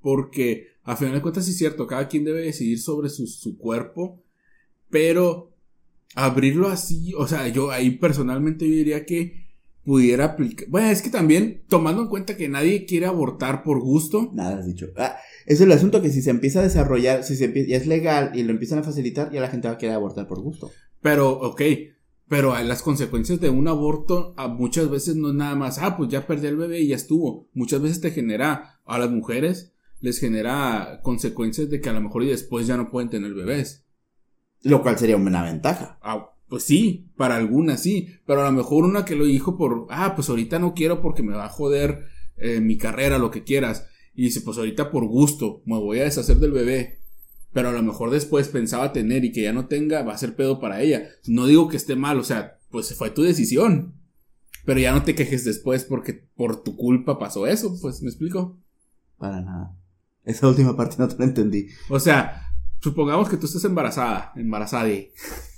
Porque, 0.00 0.68
a 0.84 0.96
final 0.96 1.14
de 1.14 1.22
cuentas, 1.22 1.44
sí 1.44 1.50
es 1.50 1.58
cierto, 1.58 1.86
cada 1.86 2.08
quien 2.08 2.24
debe 2.24 2.42
decidir 2.42 2.80
sobre 2.80 3.08
su, 3.08 3.26
su 3.26 3.58
cuerpo. 3.58 4.22
Pero 4.90 5.54
abrirlo 6.14 6.68
así, 6.68 7.12
o 7.14 7.26
sea, 7.26 7.48
yo 7.48 7.70
ahí 7.70 7.90
personalmente 7.90 8.68
yo 8.68 8.74
diría 8.74 9.04
que 9.04 9.48
pudiera 9.84 10.26
aplicar. 10.26 10.68
Bueno, 10.68 10.88
es 10.88 11.00
que 11.00 11.10
también, 11.10 11.64
tomando 11.68 12.02
en 12.02 12.08
cuenta 12.08 12.36
que 12.36 12.48
nadie 12.48 12.84
quiere 12.84 13.06
abortar 13.06 13.62
por 13.62 13.80
gusto. 13.80 14.30
Nada 14.34 14.58
has 14.58 14.66
dicho. 14.66 14.88
Ah, 14.96 15.16
es 15.48 15.62
el 15.62 15.72
asunto 15.72 16.02
que 16.02 16.10
si 16.10 16.20
se 16.20 16.28
empieza 16.28 16.60
a 16.60 16.64
desarrollar, 16.64 17.24
si 17.24 17.34
se 17.34 17.46
empieza, 17.46 17.70
ya 17.70 17.76
es 17.78 17.86
legal 17.86 18.32
y 18.34 18.42
lo 18.42 18.50
empiezan 18.50 18.80
a 18.80 18.82
facilitar, 18.82 19.32
ya 19.32 19.40
la 19.40 19.48
gente 19.48 19.66
va 19.66 19.74
a 19.74 19.78
querer 19.78 19.94
abortar 19.94 20.28
por 20.28 20.40
gusto. 20.40 20.70
Pero, 21.00 21.30
ok. 21.30 21.62
Pero 22.28 22.54
las 22.62 22.82
consecuencias 22.82 23.40
de 23.40 23.48
un 23.48 23.66
aborto 23.66 24.34
a 24.36 24.48
muchas 24.48 24.90
veces 24.90 25.16
no 25.16 25.30
es 25.30 25.34
nada 25.34 25.54
más, 25.54 25.78
ah, 25.78 25.96
pues 25.96 26.10
ya 26.10 26.26
perdí 26.26 26.48
el 26.48 26.58
bebé 26.58 26.80
y 26.80 26.88
ya 26.88 26.96
estuvo. 26.96 27.48
Muchas 27.54 27.80
veces 27.80 28.02
te 28.02 28.10
genera, 28.10 28.78
a 28.84 28.98
las 28.98 29.10
mujeres 29.10 29.72
les 30.00 30.20
genera 30.20 31.00
consecuencias 31.02 31.70
de 31.70 31.80
que 31.80 31.88
a 31.88 31.94
lo 31.94 32.02
mejor 32.02 32.24
y 32.24 32.28
después 32.28 32.66
ya 32.66 32.76
no 32.76 32.90
pueden 32.90 33.08
tener 33.08 33.32
bebés. 33.32 33.86
Lo 34.62 34.82
cual 34.82 34.98
sería 34.98 35.16
una 35.16 35.42
ventaja. 35.42 35.98
Ah, 36.02 36.34
pues 36.46 36.64
sí, 36.64 37.10
para 37.16 37.36
algunas 37.36 37.82
sí, 37.82 38.08
pero 38.26 38.42
a 38.42 38.50
lo 38.50 38.52
mejor 38.52 38.84
una 38.84 39.06
que 39.06 39.16
lo 39.16 39.24
dijo 39.24 39.56
por, 39.56 39.86
ah, 39.88 40.14
pues 40.14 40.28
ahorita 40.28 40.58
no 40.58 40.74
quiero 40.74 41.00
porque 41.00 41.22
me 41.22 41.34
va 41.34 41.46
a 41.46 41.50
joder 41.50 42.04
eh, 42.36 42.60
mi 42.60 42.76
carrera, 42.76 43.16
lo 43.16 43.30
que 43.30 43.44
quieras. 43.44 43.86
Y 44.18 44.22
dice, 44.22 44.40
pues 44.40 44.58
ahorita 44.58 44.90
por 44.90 45.06
gusto, 45.06 45.62
me 45.64 45.78
voy 45.78 46.00
a 46.00 46.02
deshacer 46.02 46.38
del 46.38 46.50
bebé. 46.50 46.98
Pero 47.52 47.68
a 47.68 47.72
lo 47.72 47.84
mejor 47.84 48.10
después 48.10 48.48
pensaba 48.48 48.92
tener 48.92 49.24
y 49.24 49.30
que 49.30 49.42
ya 49.42 49.52
no 49.52 49.68
tenga, 49.68 50.02
va 50.02 50.12
a 50.12 50.18
ser 50.18 50.34
pedo 50.34 50.58
para 50.58 50.82
ella. 50.82 51.08
No 51.28 51.46
digo 51.46 51.68
que 51.68 51.76
esté 51.76 51.94
mal, 51.94 52.18
o 52.18 52.24
sea, 52.24 52.58
pues 52.68 52.92
fue 52.96 53.10
tu 53.10 53.22
decisión. 53.22 53.94
Pero 54.64 54.80
ya 54.80 54.90
no 54.90 55.04
te 55.04 55.14
quejes 55.14 55.44
después 55.44 55.84
porque 55.84 56.14
por 56.34 56.64
tu 56.64 56.74
culpa 56.74 57.16
pasó 57.16 57.46
eso, 57.46 57.78
pues, 57.80 58.02
¿me 58.02 58.08
explico? 58.08 58.58
Para 59.18 59.40
nada. 59.40 59.76
Esa 60.24 60.48
última 60.48 60.76
parte 60.76 60.96
no 60.98 61.06
te 61.06 61.16
la 61.16 61.24
entendí. 61.24 61.68
O 61.88 62.00
sea, 62.00 62.42
supongamos 62.80 63.28
que 63.28 63.36
tú 63.36 63.46
estés 63.46 63.64
embarazada, 63.66 64.32
embarazada. 64.34 64.88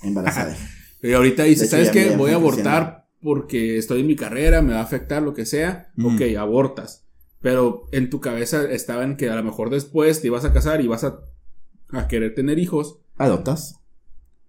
Embarazada. 0.03 0.55
y 1.03 1.15
ahorita 1.15 1.45
dices, 1.45 1.71
¿sabes 1.71 1.89
qué? 1.89 2.15
Voy 2.15 2.33
a 2.33 2.35
abortar 2.35 3.09
porque 3.23 3.79
estoy 3.79 4.03
en 4.03 4.07
mi 4.07 4.17
carrera, 4.17 4.61
me 4.61 4.75
va 4.75 4.81
a 4.81 4.85
afectar, 4.85 5.23
lo 5.23 5.33
que 5.33 5.47
sea. 5.47 5.91
Mm. 5.97 6.15
Ok, 6.15 6.37
abortas. 6.39 7.07
Pero 7.41 7.89
en 7.93 8.11
tu 8.11 8.21
cabeza 8.21 8.71
estaba 8.71 9.05
en 9.05 9.17
que 9.17 9.31
a 9.31 9.37
lo 9.37 9.43
mejor 9.43 9.71
después 9.71 10.21
te 10.21 10.27
ibas 10.27 10.45
a 10.45 10.53
casar 10.53 10.81
y 10.81 10.89
vas 10.89 11.05
a, 11.05 11.21
a 11.91 12.09
querer 12.09 12.35
tener 12.35 12.59
hijos. 12.59 13.01
¿Adoptas? 13.17 13.81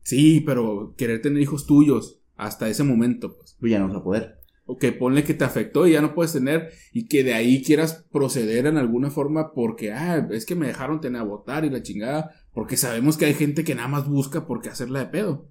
Sí, 0.04 0.42
pero 0.42 0.94
querer 0.98 1.22
tener 1.22 1.42
hijos 1.42 1.66
tuyos 1.66 2.22
hasta 2.36 2.70
ese 2.70 2.84
momento, 2.84 3.38
pues. 3.38 3.56
Pues 3.60 3.72
ya 3.72 3.80
no 3.80 3.88
vas 3.88 3.98
a 3.98 4.04
poder. 4.04 4.40
O 4.66 4.78
que 4.78 4.92
ponle 4.92 5.24
que 5.24 5.34
te 5.34 5.44
afectó 5.44 5.88
y 5.88 5.94
ya 5.94 6.02
no 6.02 6.14
puedes 6.14 6.34
tener 6.34 6.72
y 6.92 7.08
que 7.08 7.24
de 7.24 7.34
ahí 7.34 7.64
quieras 7.64 8.06
proceder 8.12 8.66
en 8.66 8.78
alguna 8.78 9.10
forma 9.10 9.54
porque, 9.54 9.92
ah, 9.92 10.28
es 10.32 10.46
que 10.46 10.56
me 10.56 10.68
dejaron 10.68 11.02
tener 11.02 11.22
abortar 11.22 11.66
y 11.66 11.70
la 11.70 11.84
chingada. 11.84 12.32
Porque 12.54 12.78
sabemos 12.78 13.18
que 13.18 13.26
hay 13.26 13.34
gente 13.34 13.64
que 13.64 13.76
nada 13.76 13.88
más 13.88 14.08
busca 14.08 14.48
por 14.48 14.62
qué 14.62 14.70
hacerla 14.70 15.00
de 15.00 15.08
pedo. 15.08 15.50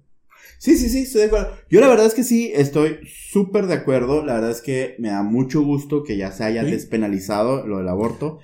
Sí, 0.59 0.77
sí, 0.77 0.89
sí, 0.89 0.99
estoy 0.99 1.21
de 1.21 1.27
acuerdo. 1.27 1.55
Yo 1.69 1.81
la 1.81 1.87
verdad 1.87 2.05
es 2.05 2.13
que 2.13 2.23
sí, 2.23 2.51
estoy 2.53 2.99
súper 3.31 3.65
de 3.67 3.73
acuerdo. 3.73 4.23
La 4.25 4.33
verdad 4.35 4.51
es 4.51 4.61
que 4.61 4.95
me 4.99 5.09
da 5.09 5.23
mucho 5.23 5.61
gusto 5.61 6.03
que 6.03 6.17
ya 6.17 6.31
se 6.31 6.43
haya 6.43 6.63
Sí. 6.63 6.71
despenalizado 6.71 7.65
lo 7.65 7.77
del 7.77 7.87
aborto. 7.89 8.39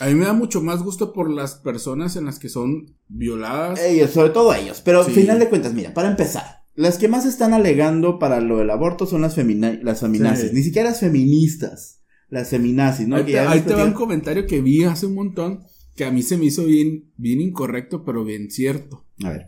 A 0.00 0.06
mí 0.06 0.14
me 0.14 0.26
da 0.26 0.32
mucho 0.34 0.60
más 0.62 0.82
gusto 0.82 1.12
por 1.12 1.30
las 1.30 1.54
personas 1.56 2.16
en 2.16 2.24
las 2.26 2.38
que 2.38 2.48
son 2.48 2.94
violadas. 3.08 3.80
Ellos, 3.82 4.10
sobre 4.10 4.30
todo 4.30 4.54
ellos. 4.54 4.80
Pero 4.84 5.02
Sí. 5.04 5.10
al 5.10 5.14
final 5.16 5.38
de 5.38 5.48
cuentas, 5.48 5.72
mira, 5.74 5.92
para 5.94 6.10
empezar, 6.10 6.62
las 6.74 6.98
que 6.98 7.08
más 7.08 7.24
están 7.26 7.54
alegando 7.54 8.18
para 8.18 8.40
lo 8.40 8.58
del 8.58 8.70
aborto 8.70 9.06
son 9.06 9.22
las, 9.22 9.34
femina- 9.34 9.78
las 9.82 10.00
feminazis. 10.00 10.50
Sí. 10.50 10.54
Ni 10.56 10.62
siquiera 10.62 10.90
las 10.90 11.00
feministas. 11.00 12.00
Las 12.28 12.48
feminazis, 12.50 13.06
¿no? 13.08 13.16
ahí 13.16 13.24
te, 13.24 13.38
ahí 13.38 13.60
te 13.60 13.74
va 13.74 13.84
un 13.84 13.92
comentario 13.92 14.46
que 14.46 14.60
vi 14.60 14.82
hace 14.84 15.06
un 15.06 15.14
montón 15.14 15.60
que 15.94 16.04
a 16.04 16.10
mí 16.10 16.22
se 16.22 16.36
me 16.36 16.46
hizo 16.46 16.64
bien, 16.64 17.12
bien 17.16 17.40
incorrecto, 17.40 18.04
pero 18.04 18.24
bien 18.24 18.50
cierto. 18.50 19.04
A 19.24 19.30
ver. 19.30 19.46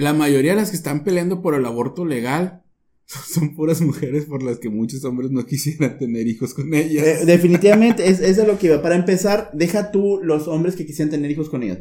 La 0.00 0.14
mayoría 0.14 0.52
de 0.52 0.56
las 0.60 0.70
que 0.70 0.76
están 0.76 1.04
peleando 1.04 1.42
por 1.42 1.54
el 1.54 1.66
aborto 1.66 2.06
legal 2.06 2.62
son 3.06 3.54
puras 3.54 3.80
mujeres 3.82 4.24
por 4.24 4.42
las 4.42 4.58
que 4.58 4.70
muchos 4.70 5.04
hombres 5.04 5.30
no 5.30 5.44
quisieran 5.44 5.98
tener 5.98 6.26
hijos 6.26 6.54
con 6.54 6.72
ellas. 6.72 7.06
Eh, 7.06 7.24
definitivamente, 7.26 8.08
es, 8.08 8.20
es 8.20 8.36
de 8.38 8.46
lo 8.46 8.58
que 8.58 8.68
iba. 8.68 8.80
Para 8.82 8.94
empezar, 8.96 9.50
deja 9.52 9.90
tú 9.90 10.20
los 10.22 10.48
hombres 10.48 10.74
que 10.76 10.86
quisieran 10.86 11.10
tener 11.10 11.30
hijos 11.30 11.50
con 11.50 11.62
ellas. 11.62 11.80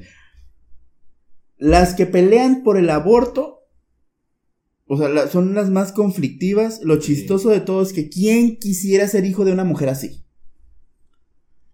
Las 1.57 1.93
que 1.93 2.05
pelean 2.05 2.63
por 2.63 2.77
el 2.77 2.89
aborto, 2.89 3.59
o 4.85 4.97
sea, 4.97 5.07
la- 5.07 5.27
son 5.27 5.53
las 5.53 5.69
más 5.69 5.91
conflictivas. 5.93 6.81
Lo 6.83 6.99
Sí. 7.01 7.13
chistoso 7.15 7.49
de 7.51 7.61
todo 7.61 7.83
es 7.83 7.93
que 7.93 8.09
¿quién 8.09 8.57
quisiera 8.57 9.07
ser 9.07 9.23
hijo 9.25 9.45
de 9.45 9.53
una 9.53 9.63
mujer 9.63 9.87
así? 9.89 10.25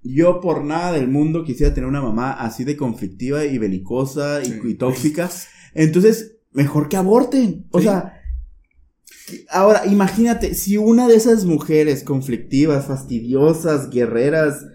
Yo 0.03 0.41
por 0.41 0.63
nada 0.63 0.91
del 0.91 1.07
mundo 1.07 1.43
quisiera 1.43 1.73
tener 1.73 1.89
una 1.89 2.01
mamá 2.03 2.33
así 2.33 2.63
de 2.65 2.77
conflictiva 2.77 3.45
y 3.45 3.57
belicosa 3.57 4.43
y, 4.43 4.47
Sí. 4.47 4.59
y 4.65 4.73
tóxica. 4.75 5.31
Entonces, 5.73 6.34
mejor 6.55 6.89
que 6.89 6.97
aborten. 6.97 7.67
O 7.71 7.79
Sí. 7.79 7.85
sea, 7.85 8.13
ahora 9.49 9.85
imagínate, 9.85 10.55
si 10.55 10.77
una 10.77 11.07
de 11.07 11.15
esas 11.15 11.45
mujeres 11.45 12.03
conflictivas, 12.03 12.85
fastidiosas, 12.85 13.89
guerreras, 13.89 14.65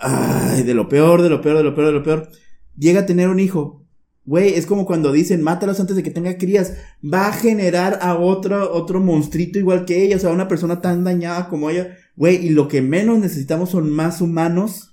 ay, 0.00 0.62
de 0.64 0.74
lo 0.74 0.88
peor, 0.88 1.22
de 1.22 1.30
lo 1.30 1.40
peor, 1.40 1.58
de 1.58 1.62
lo 1.64 1.74
peor, 1.74 1.86
de 1.86 1.92
lo 1.92 2.02
peor, 2.02 2.28
llega 2.76 3.00
a 3.00 3.06
tener 3.06 3.28
un 3.28 3.40
hijo. 3.40 3.84
Güey, 4.24 4.54
es 4.54 4.66
como 4.66 4.86
cuando 4.86 5.10
dicen, 5.10 5.42
mátalos 5.42 5.80
antes 5.80 5.96
de 5.96 6.02
que 6.04 6.12
tenga 6.12 6.38
crías. 6.38 6.74
Va 7.02 7.26
a 7.28 7.32
generar 7.32 7.98
a 8.02 8.14
otro, 8.16 8.72
otro 8.72 9.00
monstruito 9.00 9.58
igual 9.58 9.84
que 9.84 10.04
ella, 10.04 10.16
o 10.16 10.18
sea, 10.20 10.30
una 10.30 10.46
persona 10.46 10.80
tan 10.80 11.02
dañada 11.02 11.48
como 11.48 11.70
ella. 11.70 11.96
Güey, 12.14 12.46
y 12.46 12.50
lo 12.50 12.68
que 12.68 12.82
menos 12.82 13.18
necesitamos 13.18 13.70
son 13.70 13.90
más 13.90 14.20
humanos. 14.20 14.91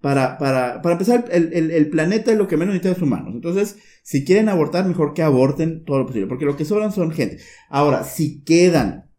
Para, 0.00 0.38
para, 0.38 0.80
para 0.80 0.92
empezar, 0.92 1.24
el, 1.32 1.52
el, 1.52 1.70
el 1.72 1.90
planeta 1.90 2.30
es 2.30 2.38
lo 2.38 2.46
que 2.46 2.56
menos 2.56 2.74
necesita 2.74 2.96
es 2.96 3.02
humanos. 3.02 3.34
Entonces, 3.34 3.78
si 4.02 4.24
quieren 4.24 4.48
abortar, 4.48 4.86
mejor 4.86 5.12
que 5.12 5.22
aborten 5.22 5.84
todo 5.84 5.98
lo 5.98 6.06
posible. 6.06 6.28
Porque 6.28 6.44
lo 6.44 6.56
que 6.56 6.64
sobran 6.64 6.92
son 6.92 7.10
gente. 7.10 7.38
Ahora, 7.68 8.04
si 8.04 8.42
quedan, 8.44 9.10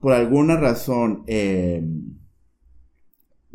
por 0.00 0.12
alguna 0.12 0.56
razón, 0.56 1.22
eh, 1.28 1.82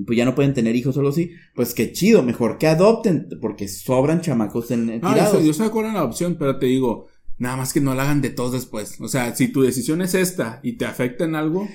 pues 0.06 0.18
ya 0.18 0.26
no 0.26 0.36
pueden 0.36 0.54
tener 0.54 0.76
hijos 0.76 0.96
solo 0.96 1.10
así, 1.10 1.32
pues 1.56 1.74
qué 1.74 1.92
chido, 1.92 2.24
mejor 2.24 2.58
que 2.58 2.68
adopten, 2.68 3.28
porque 3.42 3.68
sobran 3.68 4.22
chamacos 4.22 4.72
en, 4.72 4.90
en 4.90 5.02
yo 5.02 5.10
tirados. 5.10 5.44
yo 5.44 5.52
estoy 5.52 5.66
de 5.66 5.70
acuerdo 5.70 5.90
en 5.90 5.96
la 5.96 6.04
opción, 6.04 6.38
pero 6.40 6.58
te 6.58 6.68
digo, 6.68 7.08
nada 7.38 7.58
más 7.58 7.74
que 7.74 7.82
no 7.82 7.96
la 7.96 8.04
hagan 8.04 8.22
de 8.22 8.30
todos 8.30 8.54
después. 8.54 9.00
O 9.02 9.08
sea, 9.08 9.36
si 9.36 9.50
tu 9.50 9.62
decisión 9.62 10.02
es 10.02 10.14
esta 10.14 10.60
y 10.64 10.74
te 10.74 10.86
afecta 10.86 11.26
en 11.26 11.36
algo, 11.36 11.68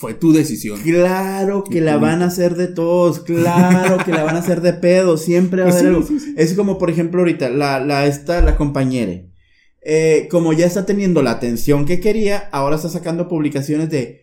fue 0.00 0.14
tu 0.14 0.32
decisión. 0.32 0.80
Claro 0.80 1.62
que 1.62 1.82
la 1.82 1.98
van 1.98 2.22
a 2.22 2.26
hacer 2.26 2.56
de 2.56 2.68
todos, 2.68 3.20
claro 3.20 4.02
que 4.04 4.12
la 4.12 4.24
van 4.24 4.36
a 4.36 4.38
hacer 4.38 4.62
de 4.62 4.72
pedo, 4.72 5.18
siempre 5.18 5.62
va 5.62 5.68
a 5.68 5.72
haber 5.74 5.86
algo. 5.88 6.02
sí, 6.02 6.18
sí. 6.18 6.34
Es 6.38 6.54
como, 6.54 6.78
por 6.78 6.88
ejemplo, 6.90 7.20
ahorita, 7.20 7.50
la, 7.50 7.78
la, 7.84 8.06
esta, 8.06 8.40
la 8.40 8.56
compañera. 8.56 9.22
Eh, 9.82 10.26
como 10.30 10.52
ya 10.54 10.64
está 10.66 10.86
teniendo 10.86 11.22
la 11.22 11.32
atención 11.32 11.84
que 11.84 12.00
quería, 12.00 12.48
ahora 12.52 12.76
está 12.76 12.88
sacando 12.88 13.28
publicaciones 13.28 13.90
de, 13.90 14.22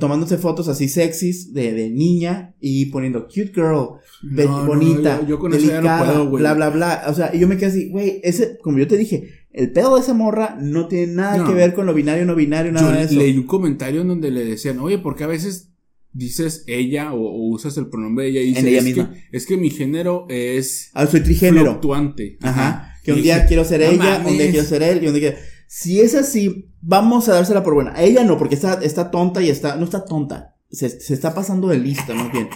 tomándose 0.00 0.36
fotos 0.38 0.68
así 0.68 0.88
sexys 0.88 1.52
de, 1.54 1.72
de 1.72 1.90
niña 1.90 2.54
y 2.60 2.86
poniendo 2.86 3.24
cute 3.26 3.52
girl, 3.54 3.88
no, 4.22 4.66
bonita, 4.66 5.20
yo- 5.22 5.28
yo 5.28 5.38
con 5.38 5.52
ya 5.52 5.58
no 5.58 5.64
delicada, 5.66 6.04
puedo, 6.12 6.28
güey. 6.30 6.40
bla, 6.42 6.54
bla, 6.54 6.70
bla. 6.70 7.04
O 7.08 7.14
sea, 7.14 7.30
y 7.34 7.38
yo 7.38 7.48
me 7.48 7.56
quedé 7.56 7.66
así, 7.70 7.88
güey, 7.90 8.20
ese, 8.22 8.58
como 8.62 8.78
yo 8.78 8.86
te 8.88 8.96
dije, 8.96 9.28
el 9.52 9.72
pedo 9.72 9.94
de 9.96 10.02
esa 10.02 10.14
morra 10.14 10.56
no 10.60 10.88
tiene 10.88 11.14
nada 11.14 11.38
No. 11.38 11.46
que 11.46 11.54
ver 11.54 11.74
con 11.74 11.86
lo 11.86 11.94
binario, 11.94 12.24
no 12.26 12.34
binario, 12.34 12.72
Yo 12.72 12.80
nada 12.80 12.96
de 12.96 13.04
eso. 13.04 13.14
leí 13.14 13.36
un 13.36 13.46
comentario 13.46 14.02
en 14.02 14.08
donde 14.08 14.30
le 14.30 14.44
decían, 14.44 14.78
oye, 14.80 14.98
¿por 14.98 15.16
qué 15.16 15.24
a 15.24 15.28
veces 15.28 15.70
dices 16.12 16.64
ella 16.66 17.12
o, 17.12 17.18
o 17.20 17.48
usas 17.48 17.76
el 17.76 17.88
pronombre 17.88 18.28
ella 18.28 18.40
y 18.40 18.48
dice, 18.48 18.60
En 18.60 18.66
ella 18.68 18.78
es, 18.78 18.84
misma. 18.84 19.10
que, 19.12 19.36
es 19.36 19.46
que 19.46 19.56
mi 19.56 19.70
género 19.70 20.26
es 20.28 20.90
Ah, 20.94 21.06
soy 21.06 21.20
trigénero. 21.20 21.64
fluctuante. 21.72 22.38
Ajá. 22.42 22.94
Que 23.04 23.12
un 23.12 23.22
día 23.22 23.46
quiero 23.46 23.64
ser 23.64 23.80
"No 23.80 23.86
ella, 23.86 23.94
un 23.96 24.02
día 24.02 24.18
mames". 24.36 24.50
quiero 24.50 24.66
ser 24.66 24.82
él, 24.82 25.02
y 25.04 25.06
un 25.08 25.14
día 25.14 25.30
quiero... 25.32 25.36
Si 25.66 26.00
es 26.00 26.14
así, 26.14 26.70
vamos 26.80 27.28
a 27.28 27.34
dársela 27.34 27.62
por 27.62 27.74
buena. 27.74 27.92
A 27.94 28.02
ella 28.02 28.24
no, 28.24 28.38
porque 28.38 28.54
está, 28.54 28.80
está 28.82 29.10
tonta 29.10 29.42
y 29.42 29.50
está... 29.50 29.76
No 29.76 29.84
está 29.84 30.04
tonta. 30.04 30.56
Se, 30.70 30.88
se 30.88 31.12
está 31.14 31.34
pasando 31.34 31.68
de 31.68 31.78
lista, 31.78 32.14
más 32.14 32.32
bien. 32.32 32.48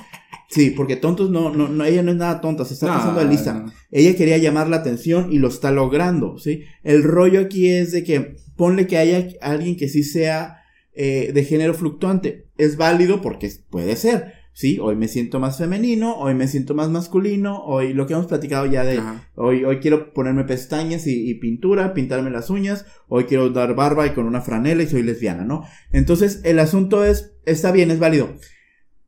Sí, 0.52 0.70
porque 0.70 0.96
tontos 0.96 1.30
no, 1.30 1.48
no, 1.50 1.66
no, 1.68 1.82
ella 1.84 2.02
no 2.02 2.10
es 2.10 2.18
nada 2.18 2.42
tonta, 2.42 2.66
se 2.66 2.74
está 2.74 2.86
No, 2.86 2.92
pasando 2.92 3.20
de 3.20 3.26
lista. 3.26 3.54
no. 3.54 3.72
Ella 3.90 4.14
quería 4.14 4.36
llamar 4.36 4.68
la 4.68 4.76
atención 4.76 5.32
y 5.32 5.38
lo 5.38 5.48
está 5.48 5.70
logrando, 5.70 6.38
¿sí? 6.38 6.64
El 6.82 7.02
rollo 7.02 7.40
aquí 7.40 7.70
es 7.70 7.90
de 7.90 8.04
que 8.04 8.36
ponle 8.54 8.86
que 8.86 8.98
haya 8.98 9.26
alguien 9.40 9.76
que 9.76 9.88
sí 9.88 10.02
sea 10.02 10.58
eh, 10.94 11.30
de 11.32 11.44
género 11.44 11.72
fluctuante. 11.72 12.48
Es 12.58 12.76
válido 12.76 13.22
porque 13.22 13.50
puede 13.70 13.96
ser, 13.96 14.34
¿sí? 14.52 14.78
Hoy 14.78 14.94
me 14.94 15.08
siento 15.08 15.40
más 15.40 15.56
femenino, 15.56 16.16
hoy 16.18 16.34
me 16.34 16.46
siento 16.46 16.74
más 16.74 16.90
masculino, 16.90 17.64
hoy 17.64 17.94
lo 17.94 18.06
que 18.06 18.12
hemos 18.12 18.26
platicado 18.26 18.66
ya 18.66 18.84
de... 18.84 18.98
Ajá. 18.98 19.30
Hoy, 19.36 19.64
hoy 19.64 19.78
quiero 19.78 20.12
ponerme 20.12 20.44
pestañas 20.44 21.06
y, 21.06 21.30
y 21.30 21.34
pintura, 21.36 21.94
pintarme 21.94 22.28
las 22.28 22.50
uñas. 22.50 22.84
Hoy 23.08 23.24
quiero 23.24 23.48
dar 23.48 23.74
barba 23.74 24.06
y 24.06 24.10
con 24.10 24.26
una 24.26 24.42
franela 24.42 24.82
y 24.82 24.86
soy 24.86 25.02
lesbiana, 25.02 25.44
¿no? 25.46 25.64
Entonces, 25.92 26.42
el 26.44 26.58
asunto 26.58 27.06
es, 27.06 27.32
está 27.46 27.72
bien, 27.72 27.90
es 27.90 27.98
válido. 27.98 28.34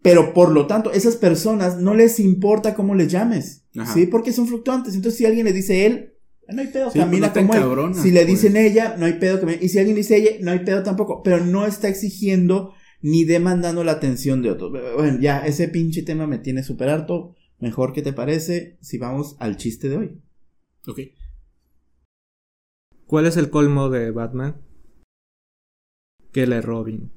Pero 0.05 0.35
por 0.35 0.53
lo 0.53 0.67
tanto, 0.67 0.93
esas 0.93 1.17
personas 1.17 1.79
no 1.79 1.95
les 1.95 2.21
importa 2.21 2.75
cómo 2.75 2.95
les 2.95 3.11
llames. 3.11 3.65
Ajá. 3.75 3.95
¿Sí? 3.95 4.07
Porque 4.07 4.35
son 4.35 4.47
fluctuantes. 4.47 4.95
Entonces, 4.95 5.17
si 5.17 5.25
alguien 5.25 5.47
le 5.47 5.55
dice 5.55 5.87
él, 5.87 6.13
no 6.47 6.61
hay 6.61 6.67
pedo, 6.67 6.91
Sí, 6.91 6.99
camina 6.99 7.33
pues 7.33 7.43
no 7.47 7.51
te 7.51 7.63
como 7.65 7.87
él. 7.87 7.95
Si 7.95 8.11
le 8.11 8.21
pues. 8.27 8.27
dicen 8.35 8.59
ella, 8.59 8.97
no 8.99 9.07
hay 9.07 9.15
pedo. 9.15 9.41
camina. 9.41 9.63
Y 9.63 9.71
si 9.71 9.79
alguien 9.79 9.97
dice 9.97 10.19
ella, 10.19 10.33
no 10.43 10.51
hay 10.51 10.59
pedo 10.59 10.83
tampoco. 10.83 11.23
Pero 11.23 11.43
no 11.43 11.65
está 11.65 11.89
exigiendo 11.89 12.75
ni 13.01 13.25
demandando 13.25 13.83
la 13.83 13.93
atención 13.93 14.43
de 14.43 14.51
otros. 14.51 14.73
Bueno, 14.95 15.19
ya, 15.23 15.39
ese 15.47 15.69
pinche 15.69 16.03
tema 16.03 16.27
me 16.27 16.37
tiene 16.39 16.63
súper 16.63 16.91
harto. 16.91 17.35
Mejor 17.59 17.95
que 17.95 18.03
te 18.03 18.13
parece 18.13 18.77
si 18.83 18.99
vamos 18.99 19.37
al 19.41 19.57
chiste 19.57 19.89
de 19.89 19.97
hoy. 19.97 20.23
Ok. 20.87 21.01
¿Cuál 23.07 23.25
es 23.25 23.39
el 23.39 23.49
colmo 23.49 23.89
de 23.89 24.11
Batman? 24.11 24.61
Que 26.31 26.47
le 26.47 26.61
Robin. 26.61 27.14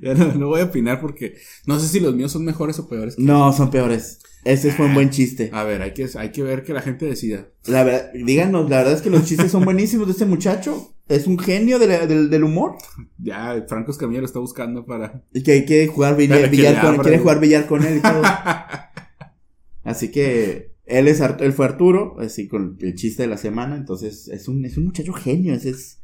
Ya 0.04 0.14
no, 0.14 0.34
no 0.36 0.48
voy 0.48 0.62
a 0.62 0.66
opinar 0.66 1.02
porque 1.02 1.34
no 1.66 1.80
sé 1.80 1.88
si 1.88 2.00
los 2.00 2.14
míos 2.16 2.32
son 2.32 2.46
mejores 2.46 2.78
o 2.78 2.88
peores. 2.88 3.16
que- 3.16 3.24
No, 3.24 3.52
son 3.52 3.72
peores. 3.72 4.20
Ese 4.46 4.72
fue 4.72 4.86
un 4.86 4.94
buen 4.94 5.10
chiste. 5.10 5.50
A 5.52 5.64
ver, 5.64 5.82
hay 5.82 5.94
que, 5.94 6.08
hay 6.16 6.32
que 6.32 6.44
ver 6.44 6.64
que 6.64 6.72
la 6.74 6.82
gente 6.82 7.06
decida. 7.08 7.48
La 7.66 7.84
verdad, 7.84 8.12
díganos, 8.14 8.70
la 8.70 8.78
verdad 8.78 8.94
es 8.94 9.02
que 9.02 9.10
los 9.10 9.26
chistes 9.26 9.52
son 9.52 9.66
buenísimos 9.66 10.06
de 10.06 10.14
este 10.14 10.26
muchacho. 10.26 10.94
Es 11.10 11.26
un 11.26 11.38
genio 11.40 11.80
de 11.80 11.88
la- 11.88 12.06
del, 12.06 12.30
del 12.30 12.44
humor. 12.44 12.76
Ya, 13.18 13.66
Franco 13.68 13.92
Escamilla 13.92 14.20
lo 14.22 14.28
está 14.28 14.38
buscando 14.40 14.86
para. 14.86 15.24
Y 15.34 15.42
que 15.42 15.66
quiere 15.66 15.88
jugar 15.88 16.16
billar, 16.16 16.50
billar 16.52 16.76
con, 16.82 16.98
quiere 17.02 17.18
jugar 17.20 17.40
billar 17.40 17.66
con 17.68 17.84
él 17.84 17.98
y 17.98 18.02
todo. 18.02 18.22
Así 19.84 20.12
que 20.12 20.76
él 20.86 21.08
es 21.08 21.22
Ar- 21.22 21.38
él 21.42 21.54
fue 21.54 21.66
Arturo, 21.66 22.18
así 22.20 22.48
con 22.48 22.78
el 22.82 22.96
chiste 22.96 23.24
de 23.24 23.30
la 23.30 23.38
semana. 23.38 23.76
Entonces 23.76 24.28
es 24.28 24.48
un, 24.48 24.64
es 24.66 24.78
un 24.78 24.86
muchacho 24.86 25.14
genio. 25.14 25.54
Ese 25.54 25.72
es, 25.72 25.99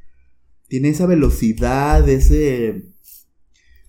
tiene 0.67 0.89
esa 0.89 1.05
velocidad, 1.05 2.07
ese. 2.09 2.83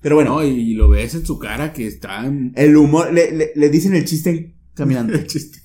Pero 0.01 0.17
bueno, 0.17 0.37
No, 0.37 0.45
y 0.45 0.75
lo 0.75 0.89
ves 0.89 1.15
en 1.15 1.27
su 1.27 1.39
cara 1.39 1.73
que 1.73 1.87
está 1.87 2.27
en. 2.27 2.53
el 2.57 2.77
humor, 2.77 3.13
le, 3.13 3.33
le, 3.33 3.53
le 3.55 3.71
dicen 3.71 3.95
el 3.95 4.05
chiste 4.05 4.57
caminando. 4.75 5.13
El 5.19 5.27
chiste. 5.27 5.59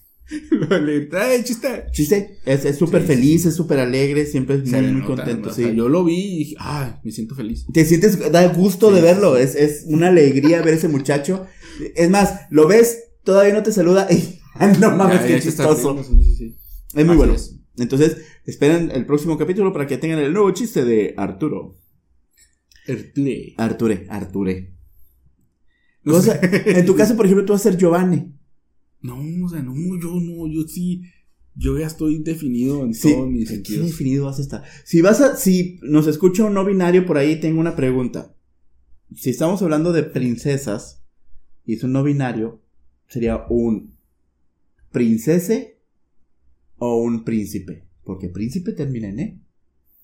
Le 0.82 1.01
trae 1.08 1.44
chiste. 1.44 1.84
chiste, 1.91 2.38
es 2.46 2.77
súper 2.77 3.01
Sí, 3.01 3.08
feliz, 3.08 3.46
es 3.46 3.53
súper 3.53 3.80
alegre, 3.80 4.25
siempre 4.25 4.56
es 4.56 4.72
muy, 4.72 4.82
muy 4.94 5.01
contento. 5.01 5.53
sí. 5.53 5.75
Yo 5.75 5.89
lo 5.89 6.06
vi 6.06 6.15
y 6.15 6.38
dije, 6.38 6.56
ah, 6.60 7.01
me 7.03 7.12
siento 7.12 7.36
feliz. 7.36 7.65
Te 7.74 7.84
sientes, 7.84 8.18
da 8.32 8.48
gusto 8.48 8.88
Sí, 8.89 8.96
de 8.96 9.01
verlo. 9.01 9.36
Es, 9.36 9.56
es 9.56 9.84
una 9.88 10.08
alegría 10.08 10.62
ver 10.62 10.75
ese 10.75 10.88
muchacho. 10.88 11.48
Es 11.96 12.10
más, 12.10 12.34
lo 12.50 12.65
ves, 12.65 12.98
todavía 13.25 13.53
no 13.53 13.62
te 13.62 13.74
saluda 13.74 14.08
y 14.10 14.39
no 14.80 14.96
mames, 14.96 15.20
Ya, 15.20 15.27
qué 15.27 15.34
ya 15.34 15.39
chistoso. 15.41 15.94
riendo. 15.96 16.01
Es 16.94 17.06
muy 17.06 17.10
Así 17.10 17.18
bueno. 17.18 17.34
es. 17.34 17.56
Entonces, 17.78 18.18
esperen 18.46 18.92
el 18.92 19.06
próximo 19.06 19.38
capítulo 19.38 19.72
para 19.74 19.88
que 19.88 19.98
tengan 19.98 20.20
el 20.20 20.34
nuevo 20.34 20.51
chiste 20.51 20.84
de 20.84 21.13
Arturo. 21.18 21.75
Arture, 23.58 24.06
Arture. 24.10 24.74
No 26.04 26.16
O 26.16 26.22
sea, 26.22 26.40
en 26.66 26.86
tu 26.86 26.96
caso, 26.96 27.16
por 27.16 27.25
ejemplo, 27.25 27.46
tú 27.46 27.54
vas 27.54 27.66
a 27.66 27.72
ser 27.72 27.78
Giovanni. 27.80 28.34
No, 29.01 29.18
o 29.46 29.50
sea, 29.50 29.62
no, 29.62 29.74
yo 30.01 30.20
no, 30.20 30.48
yo 30.48 30.68
sí. 30.68 31.04
Yo 31.54 31.78
ya 31.78 31.88
estoy 31.88 32.20
definido 32.24 32.84
en 32.86 32.94
Sí, 32.94 33.12
todos 33.13 33.30
mis 33.30 33.50
¿qué 33.50 33.56
sentidos. 33.56 33.88
definido 33.88 34.25
vas 34.25 34.40
a 34.40 34.42
estar? 34.42 34.63
Si 34.86 35.01
vas 35.01 35.20
a, 35.20 35.36
si 35.36 35.80
nos 35.84 36.08
escucha 36.08 36.46
un 36.46 36.54
no 36.54 36.63
binario 36.63 37.06
por 37.06 37.18
ahí, 37.18 37.40
tengo 37.42 37.60
una 37.60 37.75
pregunta. 37.75 38.34
Si 39.13 39.30
estamos 39.32 39.62
hablando 39.62 39.92
de 39.92 40.04
princesas 40.04 41.04
y 41.66 41.74
es 41.74 41.84
un 41.84 41.92
no 41.92 42.04
binario, 42.04 42.62
sería 43.10 43.46
un 43.50 43.98
princese 44.92 45.81
o 46.84 46.98
un 46.98 47.24
príncipe. 47.24 47.88
Porque 48.04 48.28
príncipe 48.28 48.74
termina 48.74 49.08
en 49.08 49.20
E. 49.20 49.42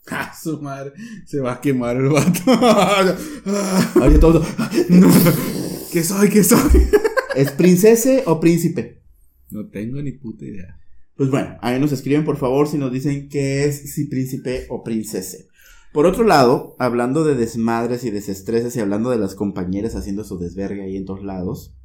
Ah, 0.09 0.31
su 0.33 0.61
madre. 0.61 0.93
Se 1.25 1.41
va 1.41 1.53
a 1.53 1.59
quemar 1.59 1.97
el 1.97 2.07
vato. 2.07 2.39
Oye, 4.01 4.19
todo. 4.19 4.41
No. 4.89 5.09
¿Qué 5.91 6.01
soy? 6.01 6.29
¿Qué 6.29 6.45
soy? 6.45 6.87
¿Es 7.35 7.51
princese 7.51 8.23
o 8.25 8.39
príncipe? 8.39 9.01
No 9.49 9.67
tengo 9.67 10.01
ni 10.01 10.13
puta 10.13 10.45
idea. 10.45 10.79
Pues 11.15 11.29
bueno, 11.29 11.57
ahí 11.61 11.77
nos 11.77 11.91
escriben 11.91 12.23
por 12.23 12.37
favor 12.37 12.69
si 12.69 12.77
nos 12.77 12.91
dicen 12.91 13.27
qué 13.27 13.65
es 13.65 13.93
si 13.93 14.05
príncipe 14.05 14.67
o 14.69 14.81
princese. 14.81 15.49
Por 15.91 16.05
otro 16.05 16.23
lado, 16.23 16.77
hablando 16.79 17.25
de 17.25 17.35
desmadres 17.35 18.05
y 18.05 18.11
desestreses 18.11 18.77
y 18.77 18.79
hablando 18.79 19.09
de 19.09 19.17
las 19.17 19.35
compañeras 19.35 19.95
haciendo 19.95 20.23
su 20.23 20.37
desvergue 20.37 20.83
ahí 20.83 20.95
en 20.95 21.05
todos 21.05 21.23
lados, 21.23 21.75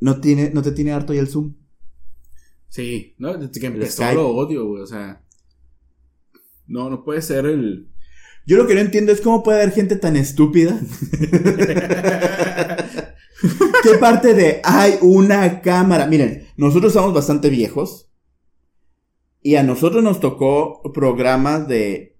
no, 0.00 0.20
tiene, 0.20 0.50
no 0.50 0.62
te 0.62 0.72
tiene 0.72 0.92
harto 0.92 1.14
ya 1.14 1.20
el 1.20 1.28
Zoom. 1.28 1.54
Sí, 2.68 3.14
no, 3.18 3.36
desde 3.36 3.60
que 3.60 3.66
empezó 3.66 4.12
lo 4.12 4.28
odio, 4.28 4.66
güey. 4.66 4.82
O 4.82 4.86
sea. 4.86 5.22
No, 6.66 6.90
no 6.90 7.04
puede 7.04 7.22
ser 7.22 7.46
el. 7.46 7.88
Yo 8.46 8.56
lo 8.56 8.66
que 8.66 8.74
no 8.74 8.80
entiendo 8.80 9.12
es 9.12 9.20
cómo 9.20 9.42
puede 9.42 9.62
haber 9.62 9.74
gente 9.74 9.96
tan 9.96 10.16
estúpida. 10.16 10.78
¿Qué 13.82 13.90
parte 14.00 14.34
de 14.34 14.60
hay 14.64 14.94
una 15.00 15.60
cámara? 15.60 16.06
Miren, 16.06 16.48
nosotros 16.56 16.92
somos 16.92 17.14
bastante 17.14 17.50
viejos. 17.50 18.10
Y 19.40 19.54
a 19.54 19.62
nosotros 19.62 20.02
nos 20.02 20.20
tocó 20.20 20.82
programas 20.92 21.68
de 21.68 22.18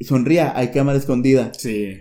sonría, 0.00 0.56
hay 0.56 0.70
cámara 0.70 0.98
escondida. 0.98 1.52
Sí. 1.56 1.98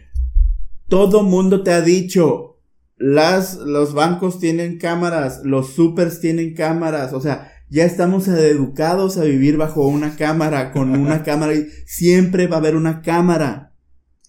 Todo 0.88 1.24
mundo 1.24 1.64
te 1.64 1.72
ha 1.72 1.82
dicho, 1.82 2.60
las, 2.98 3.56
los 3.56 3.94
bancos 3.94 4.40
tienen 4.40 4.78
cámaras, 4.78 5.42
los 5.44 5.74
supers 5.74 6.20
tienen 6.20 6.54
cámaras, 6.54 7.14
o 7.14 7.22
sea, 7.22 7.53
ya 7.70 7.86
estamos 7.86 8.28
educados 8.28 9.18
a 9.18 9.24
vivir 9.24 9.58
bajo 9.58 9.88
una 9.88 10.16
cámara, 10.16 10.72
con 10.72 10.92
una 10.92 11.24
cámara, 11.24 11.54
y 11.56 11.68
siempre 11.86 12.48
va 12.48 12.58
a 12.58 12.60
haber 12.60 12.76
una 12.76 13.02
cámara. 13.02 13.74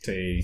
Sí. 0.03 0.41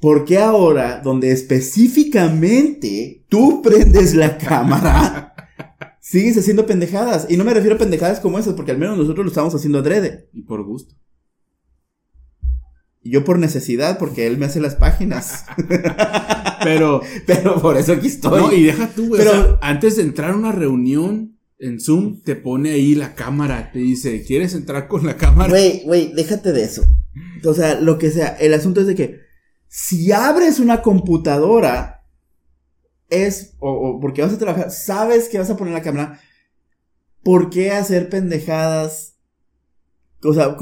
¿Por 0.00 0.24
qué 0.24 0.38
ahora, 0.38 1.00
donde 1.02 1.32
específicamente 1.32 3.24
tú 3.28 3.62
prendes 3.62 4.14
la 4.14 4.36
cámara, 4.36 5.34
sigues 6.00 6.36
haciendo 6.36 6.66
pendejadas? 6.66 7.26
Y 7.30 7.36
no 7.36 7.44
me 7.44 7.54
refiero 7.54 7.76
a 7.76 7.78
pendejadas 7.78 8.20
como 8.20 8.38
esas, 8.38 8.54
porque 8.54 8.72
al 8.72 8.78
menos 8.78 8.98
nosotros 8.98 9.24
lo 9.24 9.30
estamos 9.30 9.54
haciendo 9.54 9.78
adrede. 9.78 10.28
Y 10.32 10.42
por 10.42 10.62
gusto. 10.64 10.94
Y 13.02 13.10
Yo 13.10 13.24
por 13.24 13.38
necesidad, 13.38 13.98
porque 13.98 14.26
él 14.26 14.38
me 14.38 14.46
hace 14.46 14.60
las 14.60 14.76
páginas. 14.76 15.44
Pero. 16.64 17.00
Pero 17.26 17.60
por 17.60 17.76
eso 17.76 17.92
aquí 17.92 18.06
estoy. 18.08 18.40
No, 18.40 18.52
y 18.52 18.64
deja 18.64 18.88
tú, 18.88 19.08
güey. 19.08 19.20
Pero- 19.22 19.30
o 19.30 19.34
sea, 19.44 19.58
antes 19.60 19.96
de 19.96 20.02
entrar 20.02 20.30
a 20.30 20.36
una 20.36 20.52
reunión 20.52 21.33
en 21.64 21.80
Zoom, 21.80 22.20
te 22.22 22.36
pone 22.36 22.70
ahí 22.72 22.94
la 22.94 23.14
cámara. 23.14 23.70
Te 23.72 23.78
dice, 23.78 24.22
¿quieres 24.24 24.54
entrar 24.54 24.86
con 24.88 25.06
la 25.06 25.16
cámara? 25.16 25.48
Güey, 25.48 25.82
güey, 25.84 26.12
déjate 26.12 26.52
de 26.52 26.64
eso. 26.64 26.84
O 27.44 27.54
sea, 27.54 27.80
lo 27.80 27.98
que 27.98 28.10
sea. 28.10 28.28
El 28.28 28.54
asunto 28.54 28.80
es 28.80 28.86
de 28.86 28.94
que 28.94 29.20
si 29.68 30.12
abres 30.12 30.60
una 30.60 30.82
computadora, 30.82 32.04
es, 33.10 33.54
o, 33.60 33.70
o 33.70 34.00
porque 34.00 34.22
vas 34.22 34.32
a 34.32 34.38
trabajar, 34.38 34.70
sabes 34.70 35.28
que 35.28 35.38
vas 35.38 35.50
a 35.50 35.56
poner 35.56 35.72
la 35.74 35.82
cámara, 35.82 36.20
¿por 37.22 37.50
qué 37.50 37.70
hacer 37.70 38.08
pendejadas? 38.08 39.16
O 40.22 40.32
sea, 40.32 40.56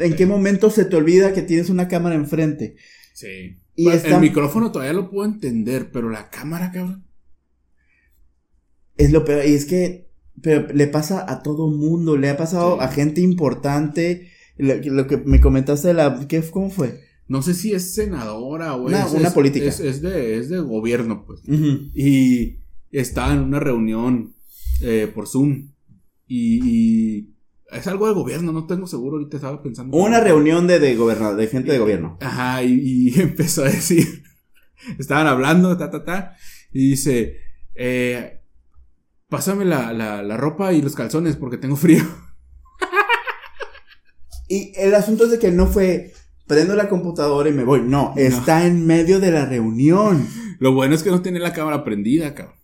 ¿en 0.00 0.14
qué 0.16 0.26
momento 0.26 0.70
se 0.70 0.84
te 0.84 0.96
olvida 0.96 1.32
que 1.32 1.42
tienes 1.42 1.70
una 1.70 1.88
cámara 1.88 2.14
enfrente? 2.14 2.76
Sí. 3.14 3.58
Y 3.74 3.84
Bueno, 3.84 3.96
está- 3.98 4.14
El 4.16 4.20
micrófono 4.20 4.72
todavía 4.72 4.92
lo 4.94 5.10
puedo 5.10 5.28
entender, 5.28 5.90
pero 5.90 6.10
la 6.10 6.28
cámara, 6.30 6.70
cabrón. 6.72 7.06
Es 8.96 9.10
lo 9.12 9.24
peor, 9.24 9.44
y 9.46 9.54
es 9.54 9.66
que 9.66 10.05
pero 10.42 10.66
le 10.72 10.86
pasa 10.86 11.24
a 11.30 11.42
todo 11.42 11.68
mundo, 11.68 12.16
le 12.16 12.28
ha 12.30 12.36
pasado 12.36 12.74
Sí. 12.76 12.84
a 12.84 12.88
gente 12.88 13.20
importante. 13.20 14.30
Lo, 14.58 14.74
lo 14.76 15.06
que 15.06 15.16
me 15.18 15.40
comentaste 15.40 15.88
de 15.88 15.94
la. 15.94 16.26
¿qué, 16.28 16.42
¿Cómo 16.50 16.70
fue? 16.70 17.00
No 17.28 17.42
sé 17.42 17.54
si 17.54 17.72
es 17.72 17.94
senadora 17.94 18.74
o 18.74 18.86
Una- 18.86 19.04
es, 19.06 19.12
una 19.12 19.30
política. 19.34 19.66
Es, 19.66 19.80
es 19.80 20.00
de, 20.00 20.38
es 20.38 20.48
de 20.48 20.60
gobierno, 20.60 21.24
pues. 21.26 21.40
Y 21.94 22.60
está 22.90 23.32
en 23.32 23.40
una 23.40 23.60
reunión 23.60 24.34
eh, 24.80 25.10
por 25.12 25.26
Zoom. 25.26 25.70
Y, 26.28 26.60
y 26.64 27.34
es 27.70 27.86
algo 27.86 28.06
de 28.08 28.14
gobierno, 28.14 28.52
no 28.52 28.66
tengo 28.66 28.86
seguro, 28.86 29.16
ahorita 29.18 29.36
estaba 29.36 29.62
pensando. 29.62 29.96
Una 29.96 30.20
reunión 30.20 30.66
de, 30.66 30.78
de 30.78 30.96
de 30.96 31.46
gente 31.48 31.72
de 31.72 31.78
gobierno. 31.78 32.16
Ajá, 32.20 32.62
y, 32.62 32.72
y 33.14 33.20
empezó 33.20 33.62
a 33.64 33.68
decir, 33.68 34.06
estaban 34.98 35.26
hablando, 35.26 35.76
ta, 35.76 35.90
ta, 35.90 36.04
ta, 36.04 36.36
y 36.72 36.90
dice, 36.90 37.36
eh, 37.74 38.35
pásame 39.28 39.64
la, 39.64 39.92
la, 39.92 40.22
la 40.22 40.36
ropa 40.36 40.72
y 40.72 40.82
los 40.82 40.94
calzones 40.94 41.36
porque 41.36 41.58
tengo 41.58 41.76
frío. 41.76 42.04
Y 44.48 44.72
el 44.76 44.94
asunto 44.94 45.24
es 45.24 45.32
de 45.32 45.38
que 45.38 45.50
no 45.50 45.66
fue 45.66 46.12
prendo 46.46 46.76
la 46.76 46.88
computadora 46.88 47.48
y 47.48 47.52
me 47.52 47.64
voy. 47.64 47.82
No, 47.82 48.14
está 48.16 48.66
en 48.66 48.86
medio 48.86 49.20
de 49.20 49.32
la 49.32 49.46
reunión. 49.46 50.26
Lo 50.58 50.72
bueno 50.72 50.94
es 50.94 51.02
que 51.02 51.10
no 51.10 51.22
tiene 51.22 51.40
la 51.40 51.52
cámara 51.52 51.84
prendida, 51.84 52.34
cabrón. 52.34 52.56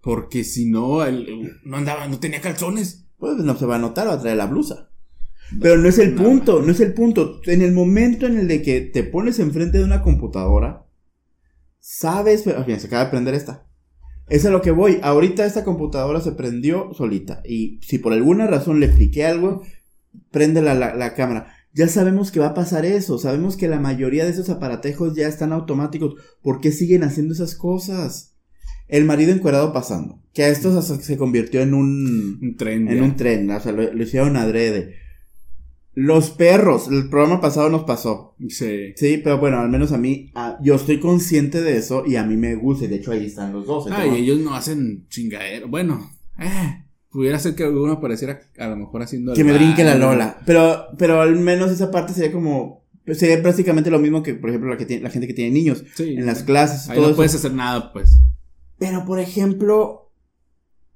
Porque 0.00 0.44
si 0.44 0.66
no, 0.66 1.04
él 1.04 1.58
no 1.64 1.76
andaba, 1.76 2.06
no 2.08 2.18
tenía 2.18 2.40
calzones. 2.40 3.06
Pues 3.18 3.36
no 3.36 3.56
se 3.56 3.66
va 3.66 3.76
a 3.76 3.78
notar, 3.78 4.08
va 4.08 4.14
a 4.14 4.20
traer 4.20 4.36
la 4.36 4.46
blusa. 4.46 4.90
Pero 5.60 5.78
no 5.78 5.88
es 5.88 5.98
el 5.98 6.14
Nada. 6.14 6.28
punto, 6.28 6.62
no 6.62 6.72
es 6.72 6.80
el 6.80 6.94
punto. 6.94 7.40
En 7.44 7.62
el 7.62 7.72
momento 7.72 8.26
en 8.26 8.38
el 8.38 8.48
de 8.48 8.62
que 8.62 8.80
te 8.80 9.04
pones 9.04 9.38
enfrente 9.38 9.78
de 9.78 9.84
una 9.84 10.02
computadora, 10.02 10.86
sabes, 11.78 12.42
pero, 12.42 12.64
se 12.64 12.86
acaba 12.86 13.04
de 13.04 13.10
prender 13.10 13.34
esta. 13.34 13.66
Es 14.28 14.44
a 14.46 14.50
lo 14.50 14.62
que 14.62 14.70
voy. 14.70 14.98
Ahorita 15.02 15.44
esta 15.44 15.64
computadora 15.64 16.20
se 16.20 16.32
prendió 16.32 16.92
solita. 16.94 17.42
Y 17.44 17.78
si 17.82 17.98
por 17.98 18.12
alguna 18.12 18.46
razón 18.46 18.80
le 18.80 18.86
expliqué 18.86 19.24
algo, 19.26 19.62
prende 20.30 20.62
la, 20.62 20.74
la, 20.74 20.94
la 20.94 21.14
cámara. 21.14 21.48
Ya 21.72 21.88
sabemos 21.88 22.30
que 22.30 22.40
va 22.40 22.48
a 22.48 22.54
pasar 22.54 22.84
eso. 22.86 23.18
Sabemos 23.18 23.56
que 23.56 23.68
la 23.68 23.80
mayoría 23.80 24.24
de 24.24 24.30
esos 24.30 24.48
aparatejos 24.48 25.14
ya 25.14 25.28
están 25.28 25.52
automáticos. 25.52 26.14
¿Por 26.42 26.60
qué 26.60 26.72
siguen 26.72 27.02
haciendo 27.04 27.34
esas 27.34 27.54
cosas? 27.56 28.36
El 28.88 29.04
marido 29.04 29.32
encuadrado 29.32 29.72
pasando. 29.72 30.22
Que 30.32 30.44
a 30.44 30.48
esto 30.48 30.80
se, 30.82 31.16
convirtió 31.16 31.60
en 31.62 31.74
un 31.74 32.38
Un 32.42 32.56
tren. 32.56 32.88
en 32.88 32.96
ya. 32.96 33.02
un 33.02 33.16
tren, 33.16 33.50
o 33.50 33.60
sea, 33.60 33.72
lo, 33.72 33.92
lo 33.92 34.02
hicieron 34.02 34.36
adrede. 34.36 34.96
Los 35.96 36.30
perros, 36.30 36.88
el 36.88 37.08
programa 37.08 37.40
pasado 37.40 37.68
nos 37.68 37.84
pasó. 37.84 38.34
Sí. 38.48 38.92
Sí, 38.96 39.20
pero 39.22 39.38
bueno, 39.38 39.58
al 39.60 39.68
menos 39.68 39.92
a 39.92 39.98
mí, 39.98 40.32
yo 40.62 40.74
estoy 40.74 40.98
consciente 40.98 41.62
de 41.62 41.76
eso 41.76 42.04
y 42.06 42.16
a 42.16 42.24
mí 42.24 42.36
me 42.36 42.56
gusta. 42.56 42.84
y 42.86 42.88
De 42.88 42.96
hecho, 42.96 43.12
ahí 43.12 43.26
están 43.26 43.52
los 43.52 43.66
dos. 43.66 43.86
Ah, 43.90 44.06
y 44.06 44.16
ellos 44.22 44.40
no 44.40 44.54
hacen 44.54 45.06
chingadero. 45.08 45.68
Bueno, 45.68 46.10
eh, 46.38 46.84
pudiera 47.10 47.38
ser 47.38 47.54
que 47.54 47.62
alguno 47.62 47.92
apareciera 47.92 48.40
a 48.58 48.66
lo 48.66 48.76
mejor 48.76 49.02
haciendo. 49.02 49.34
que 49.34 49.44
me 49.44 49.52
brinque 49.52 49.84
la. 49.84 49.94
Lola. 49.94 50.38
Pero, 50.44 50.86
pero 50.98 51.20
al 51.20 51.36
menos 51.36 51.70
esa 51.70 51.90
parte 51.92 52.12
sería 52.12 52.32
como, 52.32 52.84
Pues 53.04 53.18
sería 53.18 53.40
prácticamente 53.40 53.88
lo 53.90 54.00
mismo 54.00 54.22
que, 54.22 54.34
por 54.34 54.50
ejemplo, 54.50 54.70
la, 54.70 54.76
que 54.76 54.86
tiene, 54.86 55.02
la 55.04 55.10
gente 55.10 55.28
que 55.28 55.34
tiene 55.34 55.52
niños. 55.52 55.84
Sí. 55.94 56.14
En 56.16 56.26
las 56.26 56.42
clases, 56.42 56.88
Ahí 56.88 56.96
todo 56.96 57.04
no 57.04 57.10
eso. 57.10 57.16
puedes 57.16 57.34
hacer 57.36 57.52
nada, 57.52 57.92
pues. 57.92 58.18
Pero, 58.78 59.04
por 59.04 59.20
ejemplo, 59.20 60.03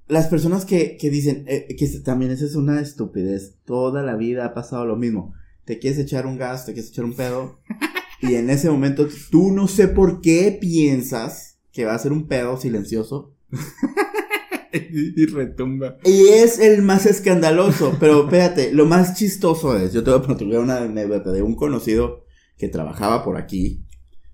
las 0.09 0.27
personas 0.27 0.65
que, 0.65 0.97
que 0.97 1.09
dicen, 1.09 1.45
eh, 1.47 1.75
que 1.77 1.87
también 2.03 2.31
esa 2.31 2.43
es 2.43 2.55
una 2.55 2.81
estupidez. 2.81 3.57
Toda 3.63 4.01
la 4.01 4.15
vida 4.15 4.43
ha 4.43 4.53
pasado 4.53 4.85
lo 4.85 4.95
mismo. 4.95 5.33
Te 5.65 5.77
quieres 5.77 5.99
echar 5.99 6.25
un 6.25 6.37
gas, 6.37 6.65
te 6.65 6.73
quieres 6.73 6.91
echar 6.91 7.05
un 7.05 7.15
pedo. 7.15 7.59
y 8.21 8.33
en 8.33 8.49
ese 8.49 8.69
momento 8.69 9.07
tú 9.29 9.51
no 9.51 9.67
sé 9.67 9.87
por 9.87 10.19
qué 10.19 10.57
piensas 10.59 11.59
que 11.71 11.85
va 11.85 11.93
a 11.93 11.99
ser 11.99 12.11
un 12.11 12.27
pedo 12.27 12.57
silencioso. 12.57 13.35
y 14.73 15.25
retumba. 15.27 15.97
Y 16.03 16.27
es 16.29 16.57
el 16.57 16.81
más 16.81 17.05
escandaloso. 17.05 17.95
Pero 17.99 18.23
espérate, 18.23 18.73
lo 18.73 18.87
más 18.87 19.15
chistoso 19.15 19.77
es, 19.77 19.93
yo 19.93 20.03
te 20.03 20.09
voy 20.09 20.19
a 20.19 20.23
platicar 20.23 20.59
una 20.59 20.77
anécdota 20.77 21.31
de 21.31 21.43
un 21.43 21.55
conocido 21.55 22.25
que 22.57 22.67
trabajaba 22.67 23.23
por 23.23 23.37
aquí. 23.37 23.85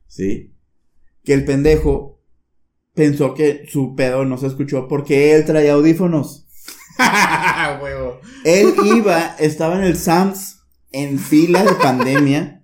¿Sí? 0.07 0.55
Que 1.25 1.33
el 1.33 1.43
pendejo 1.43 2.14
pensó 2.95 3.33
que 3.33 3.65
su 3.69 3.95
pedo 3.95 4.25
no 4.25 4.37
se 4.37 4.47
escuchó 4.47 4.87
porque 4.87 5.35
él 5.35 5.45
traía 5.45 5.73
audífonos. 5.73 6.47
Huevo. 7.81 8.19
Él 8.43 8.73
iba, 8.85 9.35
estaba 9.37 9.77
en 9.77 9.83
el 9.83 9.97
Sams 9.97 10.59
en 10.91 11.19
fila 11.19 11.63
de 11.63 11.73
pandemia, 11.73 12.63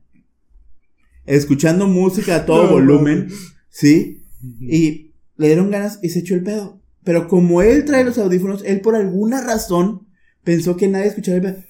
escuchando 1.25 1.87
música 1.87 2.37
a 2.37 2.45
todo 2.45 2.63
No, 2.63 2.71
volumen, 2.71 3.29
¿sí? 3.69 4.23
Y 4.61 5.13
le 5.35 5.47
dieron 5.47 5.69
ganas 5.69 5.99
y 6.01 6.09
se 6.09 6.19
echó 6.19 6.35
el 6.35 6.43
pedo. 6.43 6.81
Pero 7.03 7.27
como 7.27 7.61
él 7.61 7.83
trae 7.85 8.05
los 8.05 8.17
audífonos, 8.17 8.63
él 8.65 8.81
por 8.81 8.95
alguna 8.95 9.41
razón 9.43 10.07
pensó 10.43 10.77
que 10.77 10.87
nadie 10.87 11.07
escuchaba 11.07 11.37
el 11.37 11.43
pedo. 11.43 11.63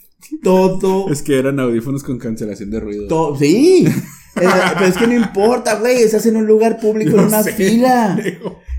Todo, 0.43 1.09
Es 1.09 1.23
que 1.23 1.39
eran 1.39 1.59
audífonos 1.59 2.03
con 2.03 2.19
cancelación 2.19 2.69
de 2.69 2.79
ruido. 2.79 3.07
todo, 3.07 3.35
sí. 3.37 3.85
Pero 4.33 4.85
es 4.85 4.97
que 4.97 5.07
no 5.07 5.13
importa, 5.13 5.75
güey, 5.75 6.03
estás 6.03 6.25
en 6.25 6.37
un 6.37 6.45
lugar 6.45 6.79
público, 6.79 7.17
en 7.17 7.25
una 7.25 7.43
sé. 7.43 7.53
fila. 7.53 8.17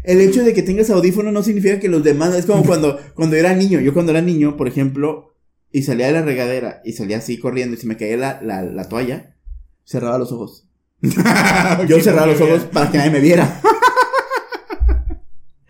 El 0.03 0.21
hecho 0.21 0.43
de 0.45 0.55
que 0.55 0.63
tengas 0.63 0.91
audífonos 0.91 1.33
no 1.33 1.43
significa 1.43 1.79
que 1.79 1.89
los 1.89 2.03
demás. 2.03 2.35
Es 2.35 2.47
como 2.47 2.65
cuando, 2.65 2.99
cuando 3.15 3.37
era 3.37 3.55
niño. 3.55 3.81
Yo 3.81 3.93
cuando 3.93 4.13
era 4.13 4.21
niño, 4.21 4.57
por 4.57 4.69
ejemplo, 4.69 5.35
y 5.71 5.83
salía 5.83 6.07
de 6.07 6.13
la 6.13 6.23
regadera 6.23 6.81
y 6.85 6.93
salía 6.93 7.19
así 7.19 7.39
corriendo 7.39 7.77
y 7.77 7.81
se 7.81 7.87
me 7.87 7.97
caía 7.97 8.17
la, 8.17 8.41
la, 8.43 8.63
la 8.63 8.89
toalla, 8.89 9.37
cerraba 9.85 10.19
los 10.19 10.33
ojos. 10.33 10.67
Yo 11.89 12.01
cerraba 12.01 12.27
los 12.27 12.41
ojos 12.41 12.65
para 12.73 12.91
que 12.91 12.99
nadie 12.99 13.11
me 13.11 13.21
viera. 13.21 13.61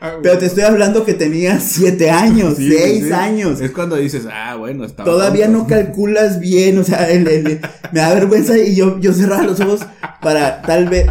Ah, 0.05 0.19
Pero 0.21 0.37
te 0.37 0.47
estoy 0.47 0.65
hablando 0.65 1.05
que 1.05 1.15
tenía 1.15 1.61
siete 1.61 2.11
años, 2.11 2.55
Sí, 2.59 2.73
seis 2.77 3.05
sí. 3.07 3.13
años. 3.13 3.61
Es 3.61 3.71
cuando 3.71 3.95
dices, 3.97 4.25
ah, 4.33 4.57
bueno, 4.57 4.85
estaba. 4.85 5.09
Todavía 5.09 5.47
tonto. 5.47 5.61
no 5.61 5.67
calculas 5.69 6.41
bien, 6.41 6.77
o 6.79 6.83
sea, 6.85 7.09
el- 7.09 7.29
el- 7.29 7.61
me 7.93 8.01
da 8.01 8.13
vergüenza 8.13 8.59
y 8.59 8.75
yo, 8.75 8.99
yo 8.99 9.13
cerraba 9.13 9.45
los 9.45 9.61
ojos 9.61 9.81
para 10.21 10.61
tal 10.63 10.89
vez, 10.89 11.07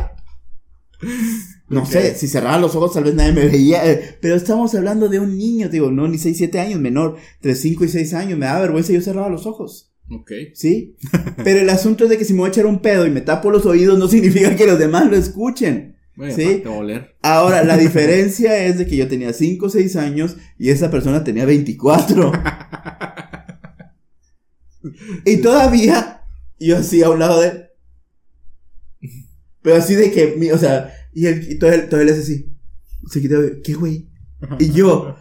no 1.69 1.85
sé, 1.85 2.15
si 2.15 2.27
cerraba 2.27 2.57
los 2.59 2.75
ojos 2.75 2.93
tal 2.93 3.05
vez 3.05 3.15
nadie 3.15 3.31
me 3.31 3.45
veía, 3.47 3.89
eh, 3.89 4.17
pero 4.21 4.35
estamos 4.35 4.75
hablando 4.75 5.07
de 5.07 5.19
un 5.19 5.37
niño, 5.37 5.69
digo, 5.69 5.89
no, 5.89 6.07
ni 6.07 6.17
6, 6.17 6.37
7 6.37 6.59
años, 6.59 6.79
menor, 6.81 7.15
entre 7.35 7.55
5 7.55 7.85
y 7.85 7.87
6 7.87 8.13
años, 8.13 8.37
me 8.37 8.45
da 8.45 8.59
vergüenza 8.59 8.91
y 8.91 8.95
yo 8.95 9.01
cerraba 9.01 9.29
los 9.29 9.45
ojos, 9.45 9.93
Ok. 10.11 10.31
¿sí? 10.53 10.97
Pero 11.45 11.61
el 11.61 11.69
asunto 11.69 12.03
es 12.03 12.09
de 12.09 12.17
que 12.17 12.25
si 12.25 12.33
me 12.33 12.39
voy 12.39 12.47
a 12.47 12.51
echar 12.51 12.65
un 12.65 12.81
pedo 12.81 13.05
y 13.07 13.09
me 13.09 13.21
tapo 13.21 13.51
los 13.51 13.65
oídos 13.65 13.97
no 13.97 14.09
significa 14.09 14.53
que 14.57 14.67
los 14.67 14.77
demás 14.77 15.09
lo 15.09 15.15
escuchen. 15.15 15.95
Bueno, 16.21 16.35
Sí. 16.35 16.61
Ahora, 17.23 17.63
la 17.63 17.77
diferencia 17.85 18.63
es 18.63 18.77
de 18.77 18.85
que 18.85 18.95
yo 18.95 19.07
tenía 19.07 19.33
5 19.33 19.65
o 19.65 19.69
6 19.69 19.95
años 19.95 20.37
y 20.59 20.69
esa 20.69 20.91
persona 20.91 21.23
tenía 21.23 21.45
24. 21.45 22.31
y 25.25 25.37
todavía 25.37 26.21
yo 26.59 26.77
así 26.77 27.01
a 27.01 27.09
un 27.09 27.17
lado 27.17 27.41
de 27.41 27.47
él. 27.47 27.63
Pero 29.63 29.77
así 29.77 29.95
de 29.95 30.11
que, 30.11 30.51
o 30.53 30.57
sea, 30.59 30.93
y 31.11 31.25
él, 31.25 31.47
y 31.49 31.57
todo 31.57 31.71
él, 31.71 31.89
todo 31.89 31.99
él 31.99 32.09
es 32.09 32.19
así. 32.19 32.55
Se 33.09 33.19
quita, 33.19 33.37
¿qué 33.63 33.73
güey? 33.73 34.07
Y 34.59 34.69
yo, 34.69 35.15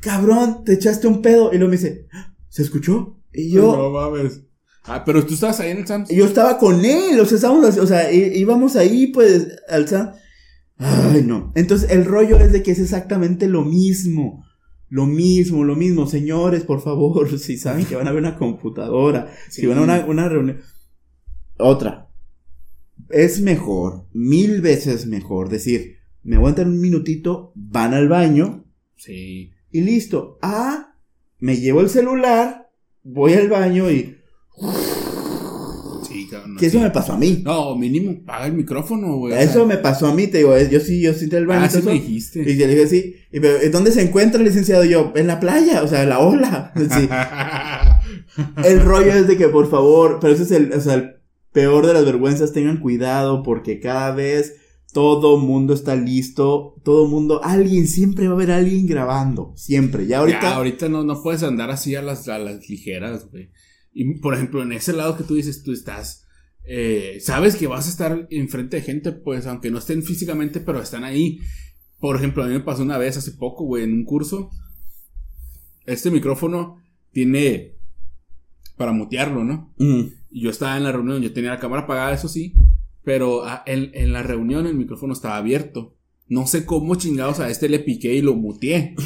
cabrón, 0.00 0.64
te 0.64 0.72
echaste 0.72 1.06
un 1.06 1.20
pedo. 1.20 1.52
Y 1.52 1.58
luego 1.58 1.70
me 1.70 1.76
dice, 1.76 2.06
¿se 2.48 2.62
escuchó? 2.62 3.20
Y 3.30 3.50
yo, 3.50 3.76
No 3.76 3.90
mames. 3.90 4.40
Ah, 4.84 5.04
pero 5.04 5.26
tú 5.26 5.34
estabas 5.34 5.60
ahí 5.60 5.72
en 5.72 5.78
el 5.78 5.86
Sams. 5.86 6.10
y 6.10 6.16
yo 6.16 6.24
estaba 6.24 6.56
con 6.56 6.82
él, 6.82 7.20
o 7.20 7.26
sea, 7.26 7.36
estábamos 7.36 7.76
o 7.76 7.86
sea, 7.86 8.10
íbamos 8.10 8.74
ahí, 8.76 9.08
pues, 9.08 9.48
al 9.68 9.86
Sam. 9.86 10.12
Ay, 10.78 11.22
no. 11.24 11.52
Entonces, 11.54 11.90
el 11.90 12.04
rollo 12.04 12.38
es 12.38 12.52
de 12.52 12.62
que 12.62 12.72
es 12.72 12.78
exactamente 12.78 13.48
lo 13.48 13.64
mismo. 13.64 14.44
Lo 14.88 15.06
mismo, 15.06 15.64
lo 15.64 15.74
mismo. 15.74 16.06
Señores, 16.06 16.62
por 16.62 16.80
favor, 16.80 17.38
si 17.38 17.56
saben 17.56 17.86
que 17.86 17.96
van 17.96 18.08
a 18.08 18.12
ver 18.12 18.20
una 18.22 18.36
computadora, 18.36 19.30
si 19.48 19.66
van 19.66 19.78
a 19.78 19.82
una, 19.82 20.04
una 20.06 20.28
reunión. 20.28 20.60
Otra. 21.58 22.08
Es 23.10 23.40
mejor, 23.40 24.06
mil 24.12 24.60
veces 24.62 25.06
mejor, 25.06 25.48
decir, 25.48 25.98
me 26.22 26.36
aguantan 26.36 26.68
un 26.68 26.80
minutito, 26.80 27.52
van 27.54 27.94
al 27.94 28.08
baño 28.08 28.64
Sí. 28.96 29.52
y 29.70 29.80
listo. 29.82 30.38
Ah, 30.42 30.94
me 31.38 31.56
llevo 31.56 31.82
el 31.82 31.88
celular, 31.88 32.70
voy 33.04 33.34
al 33.34 33.48
baño 33.48 33.90
y... 33.90 33.96
Sí, 33.96 34.16
cabrón. 36.54 36.58
Que 36.58 36.66
eso 36.66 36.80
me 36.80 36.90
pasó 36.90 37.12
a 37.12 37.18
mí. 37.18 37.42
No, 37.44 37.76
mínimo, 37.76 38.24
paga 38.24 38.46
el 38.46 38.52
micrófono, 38.54 39.16
güey. 39.16 39.34
o 39.34 39.36
Eso 39.36 39.52
sea, 39.54 39.64
me 39.64 39.78
pasó 39.78 40.06
a 40.06 40.14
mí, 40.14 40.26
te 40.26 40.38
digo, 40.38 40.56
yo 40.58 40.80
sí, 40.80 41.00
yo 41.00 41.12
sí 41.14 41.28
al 41.34 41.46
baño. 41.46 41.62
Ah, 41.62 41.66
y 41.66 41.68
todo 41.68 41.80
sí 41.82 41.86
me 41.86 41.94
dijiste. 41.94 42.40
y 42.50 42.56
yo 42.56 42.66
le 42.66 42.74
dije, 42.74 42.86
sí, 42.88 43.16
y, 43.32 43.40
pero, 43.40 43.58
¿eh, 43.58 43.70
¿dónde 43.70 43.92
se 43.92 44.02
encuentra 44.02 44.40
el 44.40 44.46
licenciado? 44.46 44.84
Y 44.84 44.90
yo, 44.90 45.12
en 45.14 45.26
la 45.26 45.40
playa, 45.40 45.82
o 45.82 45.88
sea, 45.88 46.02
en 46.02 46.08
la 46.08 46.18
ola. 46.20 46.72
Sí. 46.96 47.08
El 48.64 48.80
rollo 48.82 49.12
es 49.12 49.26
de 49.26 49.36
que, 49.36 49.48
por 49.48 49.68
favor, 49.70 50.18
pero 50.20 50.34
ese 50.34 50.42
es 50.44 50.50
el, 50.50 50.72
o 50.72 50.80
sea, 50.80 50.94
el 50.94 51.16
peor 51.52 51.86
de 51.86 51.94
las 51.94 52.04
vergüenzas, 52.04 52.52
tengan 52.52 52.80
cuidado, 52.80 53.42
porque 53.42 53.80
cada 53.80 54.14
vez 54.14 54.56
todo 54.92 55.38
mundo 55.38 55.74
está 55.74 55.96
listo, 55.96 56.74
todo 56.84 57.06
mundo, 57.06 57.40
alguien, 57.42 57.86
siempre 57.86 58.26
va 58.28 58.32
a 58.32 58.36
haber 58.36 58.50
alguien 58.50 58.86
grabando, 58.86 59.52
siempre. 59.56 60.06
Ya 60.06 60.18
ahorita, 60.18 60.40
Ya, 60.42 60.54
ahorita 60.56 60.88
no, 60.88 61.02
no 61.02 61.22
puedes 61.22 61.42
andar 61.42 61.70
así 61.70 61.94
a 61.94 62.02
las, 62.02 62.28
a 62.28 62.38
las 62.38 62.68
ligeras, 62.68 63.30
güey. 63.30 63.50
Y 63.92 64.18
por 64.18 64.34
ejemplo, 64.34 64.62
en 64.62 64.72
ese 64.72 64.92
lado 64.92 65.16
que 65.16 65.24
tú 65.24 65.34
dices, 65.34 65.62
tú 65.62 65.72
estás. 65.72 66.25
Eh, 66.66 67.18
sabes 67.20 67.56
que 67.56 67.66
vas 67.66 67.86
a 67.86 67.90
estar 67.90 68.26
enfrente 68.30 68.76
de 68.76 68.82
gente, 68.82 69.12
pues, 69.12 69.46
aunque 69.46 69.70
no 69.70 69.78
estén 69.78 70.02
físicamente, 70.02 70.60
pero 70.60 70.80
están 70.80 71.04
ahí. 71.04 71.40
Por 72.00 72.16
ejemplo, 72.16 72.42
a 72.42 72.46
mí 72.46 72.52
me 72.52 72.60
pasó 72.60 72.82
una 72.82 72.98
vez 72.98 73.16
hace 73.16 73.32
poco, 73.32 73.64
güey, 73.64 73.84
en 73.84 73.92
un 73.92 74.04
curso. 74.04 74.50
Este 75.86 76.10
micrófono 76.10 76.82
tiene 77.12 77.76
para 78.76 78.92
mutearlo, 78.92 79.44
¿no? 79.44 79.72
Mm. 79.78 80.02
Y 80.30 80.42
yo 80.42 80.50
estaba 80.50 80.76
en 80.76 80.84
la 80.84 80.92
reunión, 80.92 81.22
yo 81.22 81.32
tenía 81.32 81.50
la 81.50 81.60
cámara 81.60 81.82
apagada, 81.82 82.12
eso 82.12 82.28
sí, 82.28 82.54
pero 83.04 83.46
ah, 83.46 83.62
en, 83.66 83.90
en 83.94 84.12
la 84.12 84.22
reunión 84.22 84.66
el 84.66 84.74
micrófono 84.74 85.12
estaba 85.12 85.36
abierto. 85.36 85.94
No 86.28 86.48
sé 86.48 86.66
cómo 86.66 86.96
chingados 86.96 87.38
a 87.38 87.48
este 87.48 87.68
le 87.68 87.78
piqué 87.78 88.14
y 88.14 88.20
lo 88.20 88.34
muteé. 88.34 88.96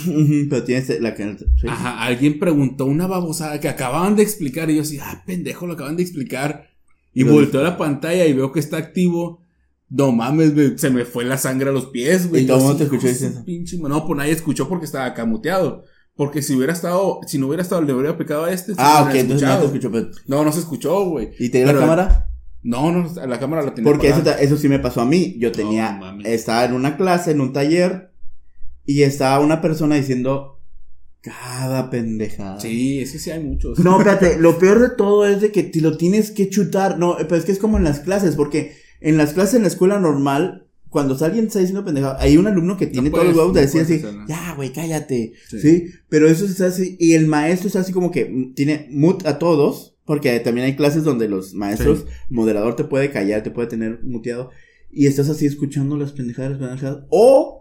Pero 0.49 0.65
tienes 0.65 1.01
la 1.01 1.15
que, 1.15 1.37
sí. 1.37 1.69
Ajá, 1.69 2.03
alguien 2.03 2.39
preguntó 2.39 2.87
una 2.87 3.07
babosada 3.07 3.61
que 3.61 3.69
acababan 3.69 4.17
de 4.17 4.23
explicar 4.23 4.71
y 4.71 4.77
yo 4.77 4.83
así, 4.83 4.99
ah, 4.99 5.23
pendejo, 5.27 5.67
lo 5.67 5.75
acaban 5.75 5.97
de 5.97 6.03
explicar. 6.03 6.70
Y 7.13 7.25
Lo 7.25 7.33
volteo 7.33 7.61
a 7.61 7.65
la 7.65 7.77
pantalla 7.77 8.27
y 8.27 8.33
veo 8.33 8.53
que 8.53 8.61
está 8.61 8.77
activo. 8.77 9.43
No 9.89 10.13
mames, 10.13 10.55
me- 10.55 10.79
se 10.79 10.91
me 10.91 11.05
fue 11.05 11.25
la 11.25 11.37
sangre 11.39 11.71
a 11.71 11.73
los 11.73 11.87
pies, 11.87 12.29
güey. 12.29 12.45
Y 12.45 12.47
todo 12.47 12.59
Yo 12.59 12.61
el 12.63 12.67
mundo 12.69 12.73
así, 12.75 12.79
te 12.79 12.85
escuchó 12.85 13.07
"Hijo 13.09 13.13
de 13.13 13.19
su 13.19 13.25
diciendo". 13.25 13.45
pinche 13.45 13.79
ma-". 13.79 13.89
No, 13.89 14.07
pues 14.07 14.17
nadie 14.17 14.33
escuchó 14.33 14.69
porque 14.69 14.85
estaba 14.87 15.07
acá 15.07 15.25
muteado. 15.25 15.85
Porque 16.15 16.43
si 16.43 16.55
hubiera 16.55 16.73
estado, 16.73 17.21
si 17.27 17.39
no 17.39 17.47
hubiera 17.49 17.63
estado, 17.63 17.83
le 17.83 17.93
hubiera 17.93 18.17
picado 18.17 18.45
a 18.45 18.53
este. 18.53 18.73
Ah, 18.77 19.07
ok, 19.09 19.15
entonces 19.17 19.49
no 19.49 19.59
te 19.59 19.65
escucho, 19.67 19.91
pero, 19.91 20.09
No, 20.29 20.45
no 20.45 20.53
se 20.53 20.61
escuchó, 20.61 21.07
güey. 21.07 21.31
¿y 21.39 21.49
te 21.49 21.59
dio 21.59 21.67
la 21.67 21.73
Pero- 21.73 21.81
cámara? 21.83 22.27
No, 22.63 22.93
no, 22.93 23.11
la 23.27 23.41
cámara 23.41 23.63
la 23.63 23.75
tenía 23.75 23.91
Porque 23.91 24.09
eso, 24.11 24.23
eso 24.39 24.57
sí 24.59 24.69
me 24.69 24.79
pasó 24.79 25.01
a 25.01 25.07
mí. 25.07 25.37
Yo 25.39 25.51
tenía, 25.51 25.93
No, 25.99 26.21
estaba 26.25 26.67
en 26.67 26.75
una 26.75 26.97
clase, 26.99 27.31
en 27.31 27.41
un 27.41 27.53
taller, 27.55 28.13
y 28.85 29.03
estaba 29.03 29.41
una 29.43 29.61
persona 29.63 29.97
diciendo 29.97 30.60
cada 31.21 31.91
pendejada. 31.91 32.61
Sí, 32.61 33.01
es 33.01 33.13
que 33.13 33.19
sí 33.19 33.31
hay 33.31 33.43
muchos. 33.43 33.79
No, 33.79 33.99
espérate, 33.99 34.37
lo 34.41 34.59
peor 34.59 34.81
de 34.81 34.91
todo 34.91 35.27
es 35.27 35.41
de 35.41 35.53
que 35.53 35.63
te 35.63 35.81
lo 35.81 35.97
tienes 35.97 36.31
que 36.31 36.49
chutar. 36.49 36.99
No, 36.99 37.17
pero 37.19 37.37
es 37.37 37.45
que 37.45 37.53
es 37.53 37.59
como 37.59 37.77
en 37.77 37.85
las 37.85 38.01
clases, 38.01 38.37
porque 38.37 38.77
en 39.01 39.17
las 39.17 39.33
clases 39.33 39.55
en 39.55 39.63
la 39.63 39.69
escuela 39.69 39.99
normal, 39.99 40.67
cuando 40.89 41.17
alguien 41.25 41.47
está 41.47 41.61
diciendo 41.61 41.85
pendejada, 41.85 42.21
hay 42.21 42.37
un 42.37 42.47
alumno 42.47 42.77
que 42.77 42.87
tiene 42.87 43.11
todos 43.11 43.27
los 43.27 43.37
huevos 43.37 43.55
de 43.55 43.61
no 43.61 43.67
decir 43.67 43.81
así, 43.83 44.03
ya, 44.27 44.55
güey, 44.55 44.73
cállate. 44.73 45.35
Sí. 45.49 45.61
Sí. 45.61 45.87
Pero 46.09 46.29
eso 46.29 46.45
es 46.45 46.61
así, 46.61 46.97
y 46.99 47.13
el 47.13 47.27
maestro 47.27 47.69
es 47.69 47.77
así 47.77 47.93
como 47.93 48.11
que 48.11 48.53
tiene 48.55 48.89
mute 48.91 49.29
a 49.29 49.39
todos, 49.39 49.97
porque 50.05 50.41
también 50.41 50.67
hay 50.67 50.75
clases 50.75 51.05
donde 51.05 51.29
los 51.29 51.55
maestros, 51.55 52.07
moderador 52.29 52.75
te 52.75 52.85
puede 52.85 53.11
callar, 53.11 53.43
te 53.45 53.53
puede 53.53 53.69
tener 53.69 54.03
muteado, 54.03 54.51
y 54.91 55.07
estás 55.07 55.29
así 55.29 55.47
escuchando 55.47 55.97
las 55.97 56.13
pendejadas, 56.13 56.53
las 56.53 56.61
pendejadas, 56.61 57.05
o 57.11 57.60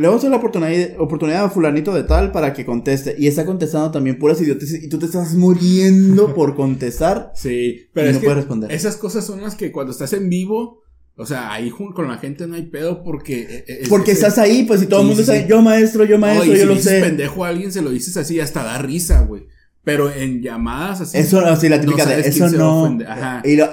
le 0.00 0.08
vamos 0.08 0.22
a 0.22 0.26
dar 0.26 0.30
la 0.32 0.36
oportunidad, 0.38 0.88
oportunidad 0.98 1.44
a 1.44 1.50
fulanito 1.50 1.92
de 1.94 2.02
tal 2.04 2.32
para 2.32 2.52
que 2.52 2.64
conteste, 2.64 3.14
y 3.18 3.26
está 3.26 3.44
contestando 3.46 3.90
también 3.90 4.18
puras 4.18 4.40
idioteces, 4.40 4.82
y 4.82 4.88
tú 4.88 4.98
te 4.98 5.06
estás 5.06 5.34
muriendo 5.34 6.34
por 6.34 6.54
contestar, 6.56 7.32
Sí, 7.34 7.88
pero 7.92 8.06
y 8.06 8.10
es 8.10 8.14
no 8.16 8.20
que 8.20 8.24
puedes 8.26 8.38
responder. 8.38 8.72
esas 8.72 8.96
cosas 8.96 9.24
son 9.24 9.42
las 9.42 9.54
que 9.54 9.70
cuando 9.72 9.92
estás 9.92 10.12
en 10.12 10.28
vivo, 10.28 10.82
o 11.16 11.26
sea, 11.26 11.52
ahí 11.52 11.70
con 11.70 12.08
la 12.08 12.16
gente 12.18 12.46
no 12.46 12.54
hay 12.54 12.62
pedo 12.62 13.02
porque... 13.02 13.42
eh, 13.42 13.64
eh, 13.68 13.82
Porque 13.90 14.12
es- 14.12 14.18
estás 14.18 14.38
ahí, 14.38 14.62
pues, 14.64 14.82
y 14.82 14.86
todo 14.86 15.00
el 15.02 15.06
mundo 15.08 15.22
sí, 15.22 15.30
está, 15.30 15.42
sí. 15.42 15.48
yo 15.48 15.60
maestro, 15.60 16.04
yo 16.04 16.16
No, 16.16 16.22
maestro, 16.26 16.46
y 16.46 16.56
yo 16.56 16.62
si 16.62 16.66
lo 16.66 16.74
dices 16.74 16.92
sé. 16.92 17.00
pendejo 17.00 17.44
a 17.44 17.48
alguien, 17.48 17.70
se 17.72 17.82
lo 17.82 17.90
dices 17.90 18.16
así, 18.16 18.40
hasta 18.40 18.62
da 18.64 18.78
risa, 18.78 19.20
güey. 19.22 19.46
Pero 19.84 20.10
en 20.12 20.40
llamadas 20.42 21.02
así... 21.02 21.18
Eso, 21.18 21.40
así 21.40 21.68
la 21.68 21.80
típica 21.80 22.04
no 22.04 22.10
de, 22.10 22.20
eso 22.20 22.48
no. 22.50 22.98
Ajá. 23.06 23.42
Y 23.44 23.56
lo- 23.56 23.68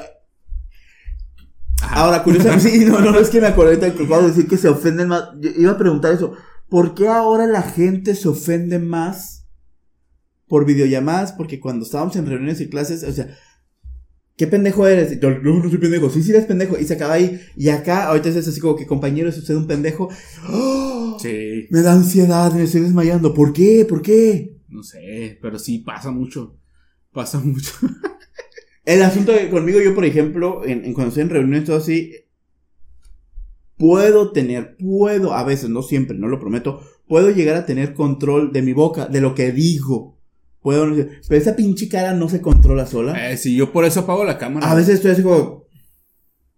Ahora, 1.97 2.21
curiosamente, 2.21 2.69
sí, 2.71 2.85
no, 2.85 2.99
no, 3.01 3.17
es 3.17 3.29
que 3.29 3.41
me 3.41 3.47
acordé 3.47 3.69
ahorita 3.69 3.93
que 3.95 4.03
acabo 4.03 4.21
de 4.21 4.27
decir 4.27 4.47
que 4.47 4.57
se 4.57 4.69
ofenden 4.69 5.07
más. 5.07 5.29
Yo 5.39 5.49
iba 5.57 5.71
a 5.71 5.77
preguntar 5.79 6.13
eso. 6.13 6.33
¿Por 6.69 6.93
qué 6.93 7.07
ahora 7.07 7.47
la 7.47 7.63
gente 7.63 8.13
se 8.13 8.27
ofende 8.27 8.77
más 8.77 9.47
por 10.47 10.65
videollamadas? 10.65 11.31
Porque 11.31 11.59
cuando 11.59 11.85
estábamos 11.85 12.15
en 12.15 12.27
reuniones 12.27 12.61
y 12.61 12.69
clases, 12.69 13.03
o 13.03 13.11
sea, 13.11 13.35
¿qué 14.35 14.45
pendejo 14.45 14.85
eres? 14.85 15.11
Y 15.13 15.19
yo, 15.19 15.31
no, 15.39 15.63
no 15.63 15.69
soy 15.69 15.79
pendejo. 15.79 16.11
Sí, 16.11 16.21
sí 16.21 16.29
eres 16.29 16.45
pendejo. 16.45 16.77
Y 16.77 16.85
se 16.85 16.93
acaba 16.93 17.13
ahí. 17.13 17.41
Y 17.55 17.69
acá, 17.69 18.05
ahorita 18.09 18.29
es 18.29 18.47
así 18.47 18.59
como 18.59 18.75
que, 18.75 18.85
compañero, 18.85 19.29
es 19.29 19.37
usted 19.39 19.55
un 19.55 19.65
pendejo. 19.65 20.09
¡Oh! 20.49 21.17
Sí. 21.19 21.65
Me 21.71 21.81
da 21.81 21.93
ansiedad, 21.93 22.53
me 22.53 22.63
estoy 22.63 22.81
desmayando. 22.81 23.33
¿Por 23.33 23.53
qué? 23.53 23.87
¿Por 23.89 24.03
qué? 24.03 24.55
No 24.67 24.83
sé, 24.83 25.39
pero 25.41 25.57
sí 25.57 25.79
pasa 25.79 26.11
mucho. 26.11 26.59
Pasa 27.11 27.39
mucho. 27.39 27.71
El 28.87 29.03
asunto 29.03 29.33
conmigo, 29.51 29.81
yo, 29.81 29.93
por 29.93 30.05
ejemplo, 30.05 30.63
en, 30.63 30.85
en 30.85 30.93
cuando 30.93 31.09
estoy 31.09 31.23
en 31.23 31.29
reuniones, 31.29 31.65
todo 31.65 31.75
así, 31.75 32.13
puedo 33.75 34.31
tener, 34.31 34.77
puedo, 34.77 35.33
a 35.33 35.43
veces, 35.43 35.69
no 35.69 35.83
siempre, 35.83 36.17
no 36.17 36.29
lo 36.29 36.39
prometo, 36.39 36.79
puedo 37.05 37.29
llegar 37.29 37.57
a 37.57 37.65
tener 37.65 37.93
control 37.93 38.53
de 38.53 38.61
mi 38.61 38.71
boca, 38.71 39.07
de 39.07 39.19
lo 39.19 39.35
que 39.35 39.51
digo. 39.51 40.17
Puedo, 40.61 40.87
pero 41.27 41.41
esa 41.41 41.57
pinche 41.57 41.89
cara 41.89 42.13
no 42.13 42.29
se 42.29 42.39
controla 42.39 42.85
sola. 42.85 43.29
Eh, 43.29 43.35
sí, 43.35 43.57
yo 43.57 43.73
por 43.73 43.83
eso 43.83 43.99
apago 43.99 44.23
la 44.23 44.37
cámara. 44.37 44.71
A 44.71 44.73
veces 44.73 44.95
estoy 44.95 45.11
así 45.11 45.21
como, 45.21 45.67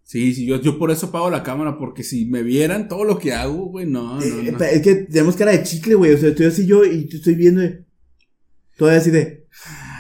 Sí, 0.03 0.35
sí, 0.35 0.45
yo, 0.45 0.61
yo 0.61 0.77
por 0.77 0.91
eso 0.91 1.07
apago 1.07 1.31
la 1.31 1.41
cámara, 1.41 1.79
porque 1.79 2.03
si 2.03 2.27
me 2.27 2.43
vieran 2.43 2.87
todo 2.87 3.05
lo 3.05 3.17
que 3.17 3.33
hago, 3.33 3.65
güey, 3.71 3.87
no, 3.87 4.19
no, 4.19 4.21
eh, 4.23 4.51
no. 4.51 4.63
es 4.65 4.83
que 4.83 4.95
tenemos 4.95 5.35
cara 5.35 5.51
de 5.51 5.63
chicle, 5.63 5.95
güey, 5.95 6.13
o 6.13 6.17
sea, 6.19 6.29
estoy 6.29 6.45
así 6.45 6.67
yo 6.67 6.85
y 6.85 7.09
estoy 7.11 7.33
viendo, 7.33 7.63
todavía 8.77 8.99
así 8.99 9.09
de, 9.09 9.47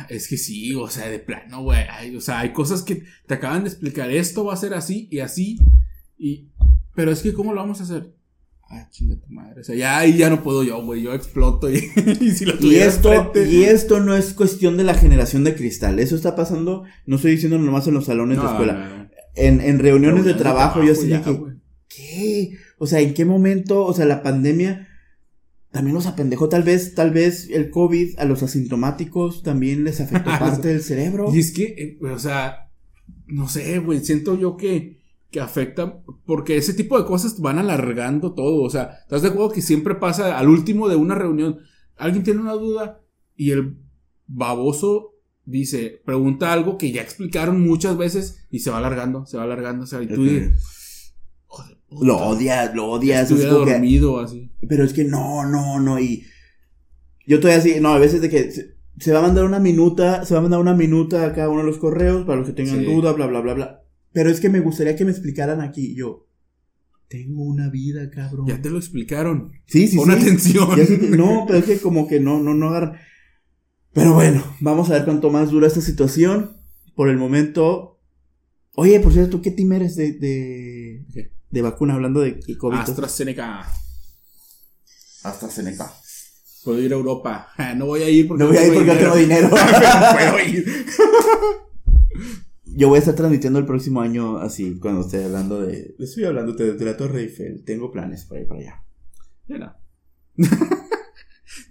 Es 0.09 0.27
que 0.27 0.37
sí, 0.37 0.73
o 0.73 0.89
sea, 0.89 1.07
de 1.07 1.19
plano, 1.19 1.63
güey. 1.63 1.85
O 2.15 2.21
sea, 2.21 2.39
hay 2.39 2.51
cosas 2.51 2.81
que 2.81 3.03
te 3.27 3.35
acaban 3.35 3.63
de 3.63 3.69
explicar. 3.69 4.09
Esto 4.09 4.43
va 4.43 4.53
a 4.53 4.57
ser 4.57 4.73
así 4.73 5.07
y 5.11 5.19
así. 5.19 5.59
Y. 6.17 6.49
Pero 6.95 7.11
es 7.11 7.21
que, 7.21 7.33
¿cómo 7.33 7.53
lo 7.53 7.61
vamos 7.61 7.79
a 7.79 7.83
hacer? 7.83 8.15
Ah, 8.71 8.87
chinga 8.91 9.15
tu 9.15 9.31
madre. 9.31 9.61
O 9.61 9.63
sea, 9.63 9.75
ya 9.75 9.97
ahí 9.97 10.17
ya 10.17 10.29
no 10.29 10.43
puedo 10.43 10.63
yo, 10.63 10.83
güey. 10.83 11.03
Yo 11.03 11.13
exploto 11.13 11.71
y, 11.71 11.77
y 12.21 12.31
si 12.31 12.45
lo 12.45 12.55
Y 12.59 12.75
esto, 12.75 13.31
y 13.35 13.63
esto 13.63 13.99
no 13.99 14.15
es 14.15 14.33
cuestión 14.33 14.77
de 14.77 14.83
la 14.83 14.95
generación 14.95 15.43
de 15.43 15.55
cristal. 15.55 15.99
Eso 15.99 16.15
está 16.15 16.35
pasando, 16.35 16.83
no 17.05 17.15
estoy 17.15 17.31
diciendo 17.31 17.57
nomás 17.57 17.87
en 17.87 17.93
los 17.93 18.05
salones 18.05 18.39
de 18.39 18.45
escuela. 18.45 18.73
no, 18.73 18.97
no. 18.97 19.09
En, 19.35 19.61
en 19.61 19.79
reuniones 19.79 20.25
de 20.25 20.33
trabajo, 20.33 20.83
yo 20.83 20.91
así 20.91 21.07
ya, 21.07 21.23
que. 21.23 21.39
¿qué? 21.87 22.57
O 22.77 22.87
sea, 22.87 22.99
¿en 22.99 23.13
qué 23.13 23.25
momento? 23.25 23.85
O 23.85 23.93
sea, 23.93 24.05
la 24.05 24.23
pandemia 24.23 24.88
también 25.71 25.93
nos 25.95 26.05
apendejó. 26.07 26.49
Tal 26.49 26.63
vez, 26.63 26.95
tal 26.95 27.11
vez 27.11 27.49
el 27.49 27.69
COVID 27.69 28.17
a 28.19 28.25
los 28.25 28.41
asintomáticos 28.43 29.43
también 29.43 29.83
les 29.83 29.99
afectó 30.01 30.29
parte 30.39 30.69
del 30.69 30.81
cerebro. 30.81 31.33
Y 31.33 31.39
es 31.39 31.51
que, 31.51 31.63
eh, 31.63 31.99
o 32.05 32.19
sea, 32.19 32.71
no 33.27 33.47
sé, 33.47 33.79
güey, 33.79 34.03
siento 34.03 34.37
yo 34.37 34.57
que, 34.57 34.99
que 35.31 35.39
afecta, 35.39 36.01
porque 36.25 36.57
ese 36.57 36.73
tipo 36.73 36.97
de 36.99 37.05
cosas 37.05 37.39
van 37.39 37.59
alargando 37.59 38.33
todo, 38.33 38.63
o 38.63 38.69
sea, 38.69 38.97
¿estás 39.03 39.21
de 39.21 39.27
acuerdo 39.29 39.51
que 39.51 39.61
siempre 39.61 39.93
pasa 39.95 40.37
al 40.39 40.47
último 40.49 40.89
de 40.89 40.95
una 40.95 41.13
reunión? 41.15 41.59
Alguien 41.97 42.23
tiene 42.23 42.39
una 42.41 42.53
duda 42.53 43.01
y 43.35 43.51
el 43.51 43.77
baboso 44.25 45.13
dice, 45.45 46.01
pregunta 46.05 46.53
algo 46.53 46.77
que 46.77 46.91
ya 46.91 47.01
explicaron 47.01 47.61
muchas 47.61 47.97
veces 47.97 48.47
y 48.49 48.59
se 48.59 48.71
va 48.71 48.77
alargando, 48.79 49.25
se 49.25 49.37
va 49.37 49.43
alargando, 49.43 49.83
o 49.83 49.87
sea, 49.87 50.01
y 50.01 50.07
tú 50.07 50.23
dices, 50.23 51.13
"Joder, 51.45 51.77
puta, 51.87 52.05
Lo 52.07 52.17
odias, 52.17 52.75
lo 52.75 52.87
odias. 52.87 53.31
es 53.31 53.39
estuviera 53.39 53.65
que- 53.65 53.71
dormido 53.73 54.19
así. 54.19 54.48
Pero 54.67 54.83
es 54.83 54.93
que 54.93 55.03
no, 55.05 55.45
no, 55.45 55.79
no. 55.79 55.99
Y 55.99 56.25
yo 57.25 57.35
estoy 57.37 57.51
así, 57.51 57.79
no, 57.79 57.89
a 57.89 57.99
veces 57.99 58.21
de 58.21 58.29
que 58.29 58.51
se, 58.51 58.75
se 58.99 59.11
va 59.11 59.19
a 59.19 59.23
mandar 59.23 59.45
una 59.45 59.59
minuta, 59.59 60.25
se 60.25 60.33
va 60.33 60.39
a 60.39 60.43
mandar 60.43 60.59
una 60.59 60.73
minuta 60.75 61.25
a 61.25 61.33
cada 61.33 61.49
uno 61.49 61.59
de 61.61 61.67
los 61.67 61.77
correos 61.77 62.25
para 62.25 62.39
los 62.39 62.47
que 62.47 62.53
tengan 62.53 62.79
Sí. 62.79 62.85
duda, 62.85 63.13
bla, 63.13 63.27
bla, 63.27 63.41
bla, 63.41 63.53
bla. 63.53 63.83
Pero 64.11 64.29
es 64.29 64.39
que 64.39 64.49
me 64.49 64.59
gustaría 64.59 64.95
que 64.95 65.05
me 65.05 65.11
explicaran 65.11 65.61
aquí. 65.61 65.95
Yo, 65.95 66.27
tengo 67.07 67.43
una 67.43 67.69
vida, 67.69 68.09
cabrón. 68.09 68.47
Ya 68.47 68.61
te 68.61 68.69
lo 68.69 68.77
explicaron. 68.77 69.51
Sí, 69.65 69.87
sí, 69.87 69.97
Pon 69.97 70.07
sí. 70.07 70.11
atención. 70.13 70.69
Ya 70.77 71.17
no, 71.17 71.45
pero 71.47 71.59
es 71.59 71.65
que 71.65 71.79
como 71.79 72.07
que 72.07 72.19
no, 72.19 72.39
no, 72.39 72.53
no 72.53 72.69
agarran. 72.69 72.97
Pero 73.93 74.13
bueno, 74.13 74.43
vamos 74.59 74.89
a 74.89 74.93
ver 74.93 75.05
cuánto 75.05 75.29
más 75.31 75.49
dura 75.49 75.67
esta 75.67 75.81
situación. 75.81 76.57
Por 76.95 77.09
el 77.09 77.17
momento. 77.17 77.99
Oye, 78.75 78.99
por 78.99 79.13
cierto, 79.13 79.31
¿tú 79.37 79.41
qué 79.41 79.51
team 79.51 79.71
eres 79.73 79.95
de, 79.95 80.13
de, 80.13 81.31
de 81.49 81.61
vacuna? 81.61 81.93
Hablando 81.95 82.19
de 82.21 82.39
COVID. 82.57 82.77
AstraZeneca. 82.77 83.65
AstraZeneca. 85.23 85.91
Puedo 86.63 86.81
ir 86.81 86.91
a 86.93 86.95
Europa. 86.95 87.47
No 87.75 87.87
voy 87.87 88.03
a 88.03 88.09
ir 88.09 88.27
porque 88.27 88.43
No 88.43 88.49
voy 88.49 88.57
a 88.57 88.65
ir 88.67 88.73
porque 88.73 88.93
no 88.93 88.97
tengo 88.99 89.15
dinero. 89.15 89.49
Puedo 90.13 90.39
ir. 90.47 90.85
Yo 92.65 92.89
voy 92.89 92.97
a 92.97 92.99
estar 92.99 93.15
transmitiendo 93.15 93.59
el 93.59 93.65
próximo 93.65 94.01
año 94.01 94.37
así, 94.37 94.79
cuando 94.79 95.01
esté 95.01 95.25
hablando 95.25 95.61
de... 95.61 95.95
Estoy 95.99 96.25
hablando 96.25 96.53
de, 96.53 96.73
de 96.73 96.85
la 96.85 96.95
Torre 96.95 97.21
Eiffel. 97.21 97.63
Tengo 97.65 97.91
planes 97.91 98.25
para 98.25 98.41
ir 98.41 98.47
para 98.47 98.59
allá. 98.59 98.83
Ya 99.47 99.57
no. 99.57 99.75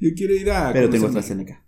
Yo 0.01 0.11
quiero 0.17 0.35
ir 0.35 0.51
a. 0.51 0.73
Pero 0.73 0.89
¿cómo 0.89 0.93
tengo? 0.93 1.07
AstraZeneca. 1.07 1.65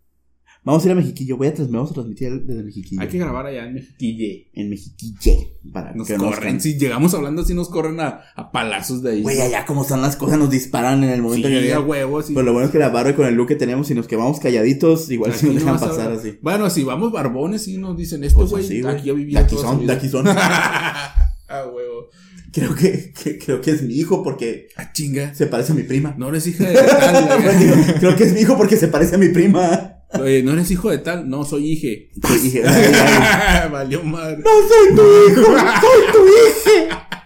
Vamos 0.63 0.83
a 0.83 0.87
ir 0.87 0.93
a 0.93 0.95
Mexiquillo. 0.95 1.37
Voy 1.39 1.47
a 1.49 1.55
trans- 1.55 1.71
vamos 1.71 1.91
a 1.91 1.95
transmitir 1.95 2.43
desde 2.45 2.63
Mexiquillo. 2.63 3.01
Hay 3.01 3.09
que 3.09 3.19
grabar 3.19 3.47
allá 3.47 3.65
en 3.67 3.75
Mexiquille. 3.75 4.49
En 4.53 4.69
Mexiquille. 4.69 5.49
Para 5.73 5.95
Nos 5.95 6.07
que 6.07 6.17
corren. 6.17 6.55
nos 6.55 6.63
Si 6.63 6.79
llegamos 6.79 7.15
hablando 7.15 7.43
así, 7.43 7.55
nos 7.55 7.71
corren 7.71 7.99
a, 8.01 8.21
a 8.37 8.53
palazos 8.53 9.03
de 9.03 9.13
ahí. 9.13 9.23
Güey, 9.23 9.41
allá 9.41 9.65
como 9.65 9.83
están 9.83 10.03
las 10.03 10.17
cosas, 10.17 10.39
nos 10.39 10.51
disparan 10.51 11.03
en 11.03 11.11
el 11.11 11.23
momento 11.23 11.49
sí, 11.49 11.55
que 11.55 11.59
a 11.59 11.63
llegan. 11.63 11.89
huevos. 11.89 12.27
sí. 12.27 12.35
Pero 12.35 12.45
lo 12.45 12.53
bueno 12.53 12.67
es 12.67 12.73
que 12.73 12.79
la 12.79 12.91
barba 12.91 13.15
con 13.17 13.27
el 13.27 13.35
look 13.35 13.49
que 13.49 13.57
tenemos, 13.57 13.87
si 13.87 13.95
nos 13.95 14.07
quedamos 14.07 14.39
calladitos, 14.39 15.11
igual 15.11 15.33
si 15.33 15.47
nos 15.47 15.55
no 15.57 15.61
dejan 15.73 15.81
pasar 15.81 16.13
así. 16.13 16.39
Bueno, 16.43 16.69
si 16.69 16.85
vamos 16.85 17.11
barbones, 17.11 17.63
sí 17.63 17.79
nos 17.79 17.97
dicen 17.97 18.23
este 18.25 18.37
Pues 18.39 18.51
güey. 18.51 18.85
aquí 18.87 19.11
vivido 19.13 19.39
De 19.41 19.47
aquí 19.47 19.57
son, 19.57 19.87
de 19.87 19.93
aquí 19.95 20.09
son. 20.11 20.27
ah, 20.29 21.65
huevo. 21.75 22.09
Creo 22.53 22.75
que, 22.75 23.13
que- 23.13 23.39
creo 23.39 23.61
que 23.61 23.71
es 23.71 23.83
mi 23.83 23.95
hijo 23.95 24.23
porque 24.23 24.69
Ah, 24.77 24.93
chinga. 24.93 25.35
se 25.35 25.47
parece 25.47 25.73
a 25.73 25.75
mi 25.77 25.85
prima. 25.85 26.15
No 26.19 26.29
eres 26.29 26.47
hija 26.49 26.69
de 26.69 26.75
tal. 26.75 27.95
Creo 28.01 28.17
que 28.17 28.25
es 28.25 28.33
mi 28.35 28.41
hijo 28.41 28.57
porque 28.57 28.77
se 28.77 28.89
parece 28.89 29.15
a 29.15 29.19
mi 29.19 29.29
prima. 29.29 29.97
Oye, 30.15 30.43
no 30.43 30.53
eres 30.53 30.71
hijo 30.71 30.91
de 30.91 30.99
tal. 30.99 31.29
No, 31.29 31.45
soy 31.45 31.73
hije. 31.73 32.11
Soy 32.27 32.63
ay. 32.67 33.69
Valió 33.71 34.03
madre. 34.03 34.39
No 34.39 34.51
soy 34.69 34.97
tu 34.97 35.03
hijo, 35.41 35.47
soy 35.53 36.13
tu 36.13 36.27
hija. 36.27 37.07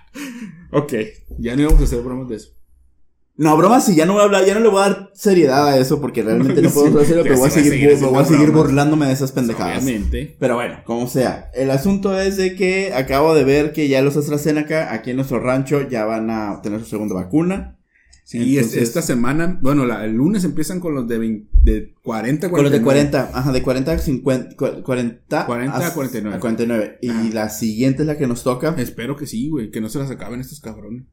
Ok, 0.76 0.92
ya 1.38 1.54
no 1.54 1.62
íbamos 1.62 1.80
a 1.80 1.84
hacer 1.84 2.00
bromas 2.00 2.28
de 2.28 2.34
eso. 2.34 2.48
No, 3.36 3.56
broma, 3.56 3.80
sí, 3.80 3.94
ya 3.94 4.06
no 4.06 4.12
voy 4.14 4.22
a 4.22 4.24
hablar, 4.24 4.44
ya 4.44 4.54
no 4.54 4.60
le 4.60 4.68
voy 4.68 4.80
a 4.80 4.88
dar 4.88 5.10
seriedad 5.14 5.68
a 5.68 5.78
eso 5.78 6.00
porque 6.00 6.22
realmente 6.24 6.60
no 6.62 6.70
podemos 6.70 7.02
hacerlo, 7.02 7.22
pero 7.22 7.36
voy 7.38 7.46
a 7.48 7.50
seguir, 7.50 7.96
voy 8.00 8.22
a 8.22 8.24
seguir 8.24 8.50
bromas. 8.50 8.66
burlándome 8.66 9.06
de 9.06 9.12
esas 9.12 9.30
pendejadas. 9.30 9.82
Obviamente. 9.84 10.36
Pero 10.38 10.56
bueno, 10.56 10.78
como 10.84 11.06
sea. 11.08 11.48
El 11.54 11.70
asunto 11.70 12.20
es 12.20 12.36
de 12.36 12.56
que 12.56 12.92
acabo 12.92 13.34
de 13.34 13.44
ver 13.44 13.72
que 13.72 13.86
ya 13.88 14.02
los 14.02 14.16
AstraZeneca 14.16 14.92
aquí 14.92 15.10
en 15.10 15.16
nuestro 15.16 15.38
rancho 15.38 15.88
ya 15.88 16.04
van 16.06 16.30
a 16.30 16.60
tener 16.62 16.80
su 16.80 16.86
segunda 16.86 17.14
vacuna. 17.14 17.78
Sí, 18.26 18.56
Entonces- 18.56 18.82
esta 18.82 19.02
semana, 19.02 19.58
bueno, 19.60 19.84
la- 19.84 20.02
el 20.06 20.12
lunes 20.14 20.44
empiezan 20.44 20.80
con 20.80 20.94
los 20.94 21.06
de, 21.06 21.18
20 21.18 21.48
de 21.62 21.94
40 22.02 22.50
Con 22.50 22.62
los 22.62 22.72
de 22.72 22.80
49. 22.80 23.10
40, 23.10 23.38
ajá, 23.38 23.52
de 23.52 23.62
40 23.62 23.92
a 23.92 23.98
50, 23.98 24.56
cu- 24.56 24.82
40, 24.82 25.44
40 25.46 25.86
a 25.86 25.92
49. 25.92 26.36
A 26.36 26.40
49. 26.40 26.98
Y 27.02 27.10
Ajá. 27.10 27.28
la 27.34 27.48
siguiente 27.50 28.02
es 28.02 28.06
la 28.06 28.16
que 28.16 28.26
nos 28.26 28.42
toca. 28.42 28.74
Espero 28.78 29.14
que 29.16 29.26
sí, 29.26 29.50
güey, 29.50 29.70
que 29.70 29.82
no 29.82 29.90
se 29.90 29.98
las 29.98 30.10
acaben 30.10 30.40
estos 30.40 30.60
cabrones. 30.60 31.04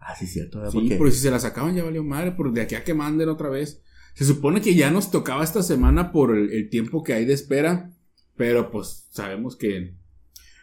Ah, 0.00 0.16
sí, 0.18 0.26
cierto. 0.26 0.58
¿verdad? 0.58 0.72
Sí, 0.72 0.78
Porque- 0.80 0.96
porque 0.96 1.12
si 1.12 1.20
se 1.20 1.30
las 1.30 1.44
acaban 1.44 1.74
ya 1.76 1.84
valió 1.84 2.02
madre, 2.02 2.32
por 2.32 2.52
de 2.52 2.62
aquí 2.62 2.74
a 2.74 2.82
que 2.82 2.94
manden 2.94 3.28
otra 3.28 3.48
vez. 3.48 3.80
Se 4.14 4.24
supone 4.24 4.60
que 4.60 4.74
ya 4.74 4.90
nos 4.90 5.12
tocaba 5.12 5.44
esta 5.44 5.62
semana 5.62 6.10
por 6.10 6.36
el, 6.36 6.50
el 6.52 6.68
tiempo 6.68 7.04
que 7.04 7.12
hay 7.12 7.24
de 7.26 7.34
espera, 7.34 7.92
pero 8.36 8.72
pues 8.72 9.06
sabemos 9.10 9.54
que 9.54 9.94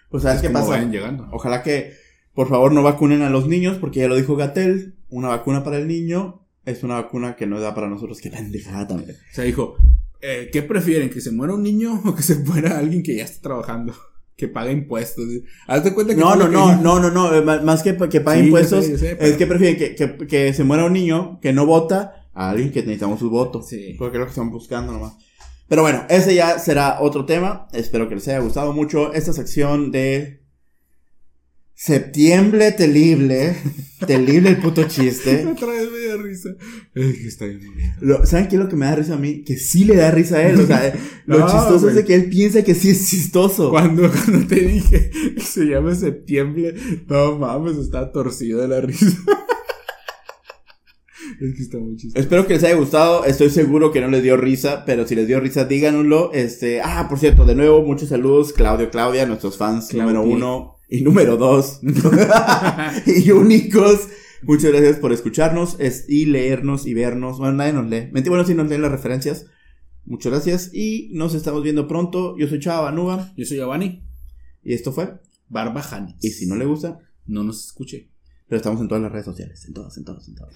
Pues, 0.10 0.24
¿sabes 0.24 0.42
es 0.42 0.48
qué 0.48 0.50
pasa? 0.54 0.68
vayan 0.72 0.92
llegando. 0.92 1.30
Ojalá 1.32 1.64
que, 1.64 1.94
por 2.34 2.50
favor, 2.50 2.74
no 2.74 2.84
vacunen 2.84 3.22
a 3.22 3.30
los 3.30 3.48
niños, 3.48 3.78
porque 3.78 4.02
ya 4.02 4.10
lo 4.10 4.16
dijo 4.18 4.36
Gatel. 4.36 4.96
Una 5.10 5.30
vacuna 5.30 5.64
para 5.64 5.78
el 5.78 5.88
niño 5.88 6.46
es 6.66 6.84
una 6.84 6.96
vacuna 6.96 7.36
que 7.36 7.48
no 7.48 7.60
da 7.60 7.74
para 7.74 7.90
nosotros. 7.90 8.20
Qué 8.22 8.30
pendejada 8.30 8.88
también. 8.88 9.12
O 9.12 9.34
sea, 9.36 9.44
dijo, 9.46 9.76
eh, 10.22 10.50
¿qué 10.52 10.62
prefieren? 10.64 11.10
¿Que 11.10 11.22
se 11.22 11.32
muera 11.32 11.54
un 11.54 11.64
niño 11.64 12.02
o 12.06 12.14
que 12.16 12.24
se 12.24 12.36
muera 12.40 12.78
alguien 12.78 13.04
que 13.04 13.16
ya 13.16 13.24
está 13.24 13.42
trabajando? 13.42 13.94
Que 14.36 14.48
paga 14.48 14.72
impuestos. 14.72 15.26
Hazte 15.68 15.94
cuenta 15.96 16.14
que 16.14 16.20
No, 16.22 16.36
no, 16.36 16.44
lo 16.44 16.50
que 16.50 16.56
no, 16.56 16.76
no, 16.82 17.00
no, 17.00 17.10
no. 17.10 17.34
eh, 17.34 17.42
Más 17.42 17.82
que, 17.82 17.98
que 18.10 18.22
pague 18.22 18.42
Sí, 18.42 18.46
impuestos, 18.48 18.86
sé, 18.86 19.18
es 19.20 19.36
que 19.38 19.48
prefieren 19.48 19.78
que, 19.78 19.96
que, 19.96 20.28
que 20.28 20.54
se 20.54 20.64
muera 20.64 20.86
un 20.86 20.94
niño 20.94 21.40
que 21.42 21.54
no 21.54 21.66
vota 21.66 22.28
a 22.36 22.50
alguien 22.52 22.72
que 22.72 22.82
necesitamos 22.82 23.20
su 23.20 23.30
voto. 23.32 23.64
Sí. 23.64 23.96
Porque 23.98 24.18
es 24.18 24.20
lo 24.20 24.26
que 24.26 24.32
están 24.32 24.52
buscando 24.52 24.92
nomás. 24.94 25.14
Pero 25.68 25.82
bueno, 25.82 26.04
ese 26.10 26.36
ya 26.36 26.60
será 26.60 27.00
otro 27.02 27.26
tema. 27.26 27.68
Espero 27.74 28.08
que 28.08 28.14
les 28.16 28.28
haya 28.28 28.40
gustado 28.40 28.74
mucho 28.74 29.12
esta 29.14 29.34
sección 29.34 29.92
de 29.92 30.44
septiembre 31.80 32.72
terrible. 32.72 33.56
terrible 34.06 34.50
el 34.50 34.58
puto 34.58 34.86
chiste. 34.88 35.46
Otra 35.52 35.68
vez 35.68 35.88
me 35.92 36.08
da 36.08 36.18
risa. 36.18 36.50
Es 36.96 37.18
que 37.18 37.28
está 37.28 37.46
bien. 37.46 37.62
Lo- 38.02 38.26
¿Saben 38.26 38.48
qué 38.48 38.56
es 38.56 38.62
lo 38.64 38.68
que 38.68 38.76
me 38.76 38.88
da 38.88 38.96
risa 38.96 39.14
a 39.14 39.18
mí? 39.18 39.44
Que 39.44 39.58
sí 39.58 39.86
le 39.86 39.96
da 39.96 40.10
risa 40.10 40.38
a 40.38 40.50
él. 40.50 40.60
O 40.60 40.66
sea, 40.66 40.94
lo 41.28 41.46
chistoso 41.46 41.88
es 41.90 41.96
de 41.96 42.04
que 42.04 42.16
él 42.16 42.30
piensa 42.30 42.64
que 42.64 42.74
sí 42.74 42.90
es 42.90 43.08
chistoso. 43.08 43.70
Cuando, 43.70 44.10
cuando 44.26 44.48
te 44.48 44.56
dije 44.56 45.12
que 45.36 45.40
se 45.42 45.66
llama 45.66 45.94
septiembre, 45.94 46.74
no 47.08 47.38
mames, 47.38 47.78
está 47.78 48.12
torcido 48.12 48.60
de 48.60 48.68
la 48.70 48.82
risa. 48.82 49.06
es 51.40 51.56
que 51.56 51.62
está 51.62 51.78
muy 51.78 51.96
chistoso. 51.96 52.20
Espero 52.20 52.48
que 52.48 52.56
les 52.56 52.64
haya 52.64 52.76
gustado. 52.76 53.24
Estoy 53.24 53.52
seguro 53.52 53.92
que 53.92 54.02
no 54.02 54.08
les 54.08 54.24
dio 54.24 54.36
risa, 54.36 54.84
pero 54.84 55.08
si 55.08 55.14
les 55.14 55.28
dio 55.28 55.40
risa, 55.40 55.66
díganoslo. 55.66 56.34
Este, 56.34 56.82
ah, 56.82 57.06
por 57.08 57.20
cierto, 57.20 57.46
de 57.46 57.54
nuevo, 57.54 57.84
muchos 57.84 58.10
saludos, 58.10 58.52
Claudio, 58.52 58.90
Claudia, 58.90 59.28
nuestros 59.28 59.58
fans 59.58 59.94
número 59.94 60.24
uno. 60.24 60.77
Y 60.90 61.02
número 61.02 61.36
dos. 61.38 61.82
y 63.06 63.32
únicos. 63.32 64.08
Muchas 64.44 64.72
gracias 64.72 64.98
por 65.00 65.12
escucharnos 65.12 65.76
es, 65.80 66.06
y 66.08 66.26
leernos 66.26 66.86
y 66.86 66.94
vernos. 66.94 67.40
Bueno, 67.40 67.56
nadie 67.56 67.74
nos 67.74 67.90
lee. 67.90 68.10
Mentira, 68.14 68.30
bueno, 68.30 68.46
sí 68.46 68.54
nos 68.54 68.70
leen 68.70 68.82
las 68.82 68.92
referencias. 68.92 69.48
Muchas 70.06 70.32
gracias 70.32 70.70
y 70.74 71.10
nos 71.14 71.34
estamos 71.34 71.62
viendo 71.64 71.88
pronto. 71.88 72.38
Yo 72.38 72.48
soy 72.48 72.60
Chava 72.60 72.84
Banuba 72.84 73.34
Yo 73.36 73.44
soy 73.46 73.58
Giovanni. 73.58 74.06
y 74.64 74.74
esto 74.74 74.94
fue. 74.94 75.20
Barba 75.50 75.82
Janis. 75.82 76.16
Y 76.22 76.30
si 76.30 76.46
no 76.48 76.56
le 76.56 76.66
gusta, 76.66 77.00
No 77.26 77.44
nos 77.44 77.66
escuche. 77.66 78.10
pero 78.48 78.58
estamos 78.58 78.80
en 78.80 78.88
todas 78.88 79.02
las 79.02 79.12
redes 79.12 79.26
sociales. 79.26 79.66
En 79.66 79.74
todas, 79.74 79.98
en 79.98 80.06
todas, 80.06 80.26
en 80.30 80.36
todas. 80.36 80.54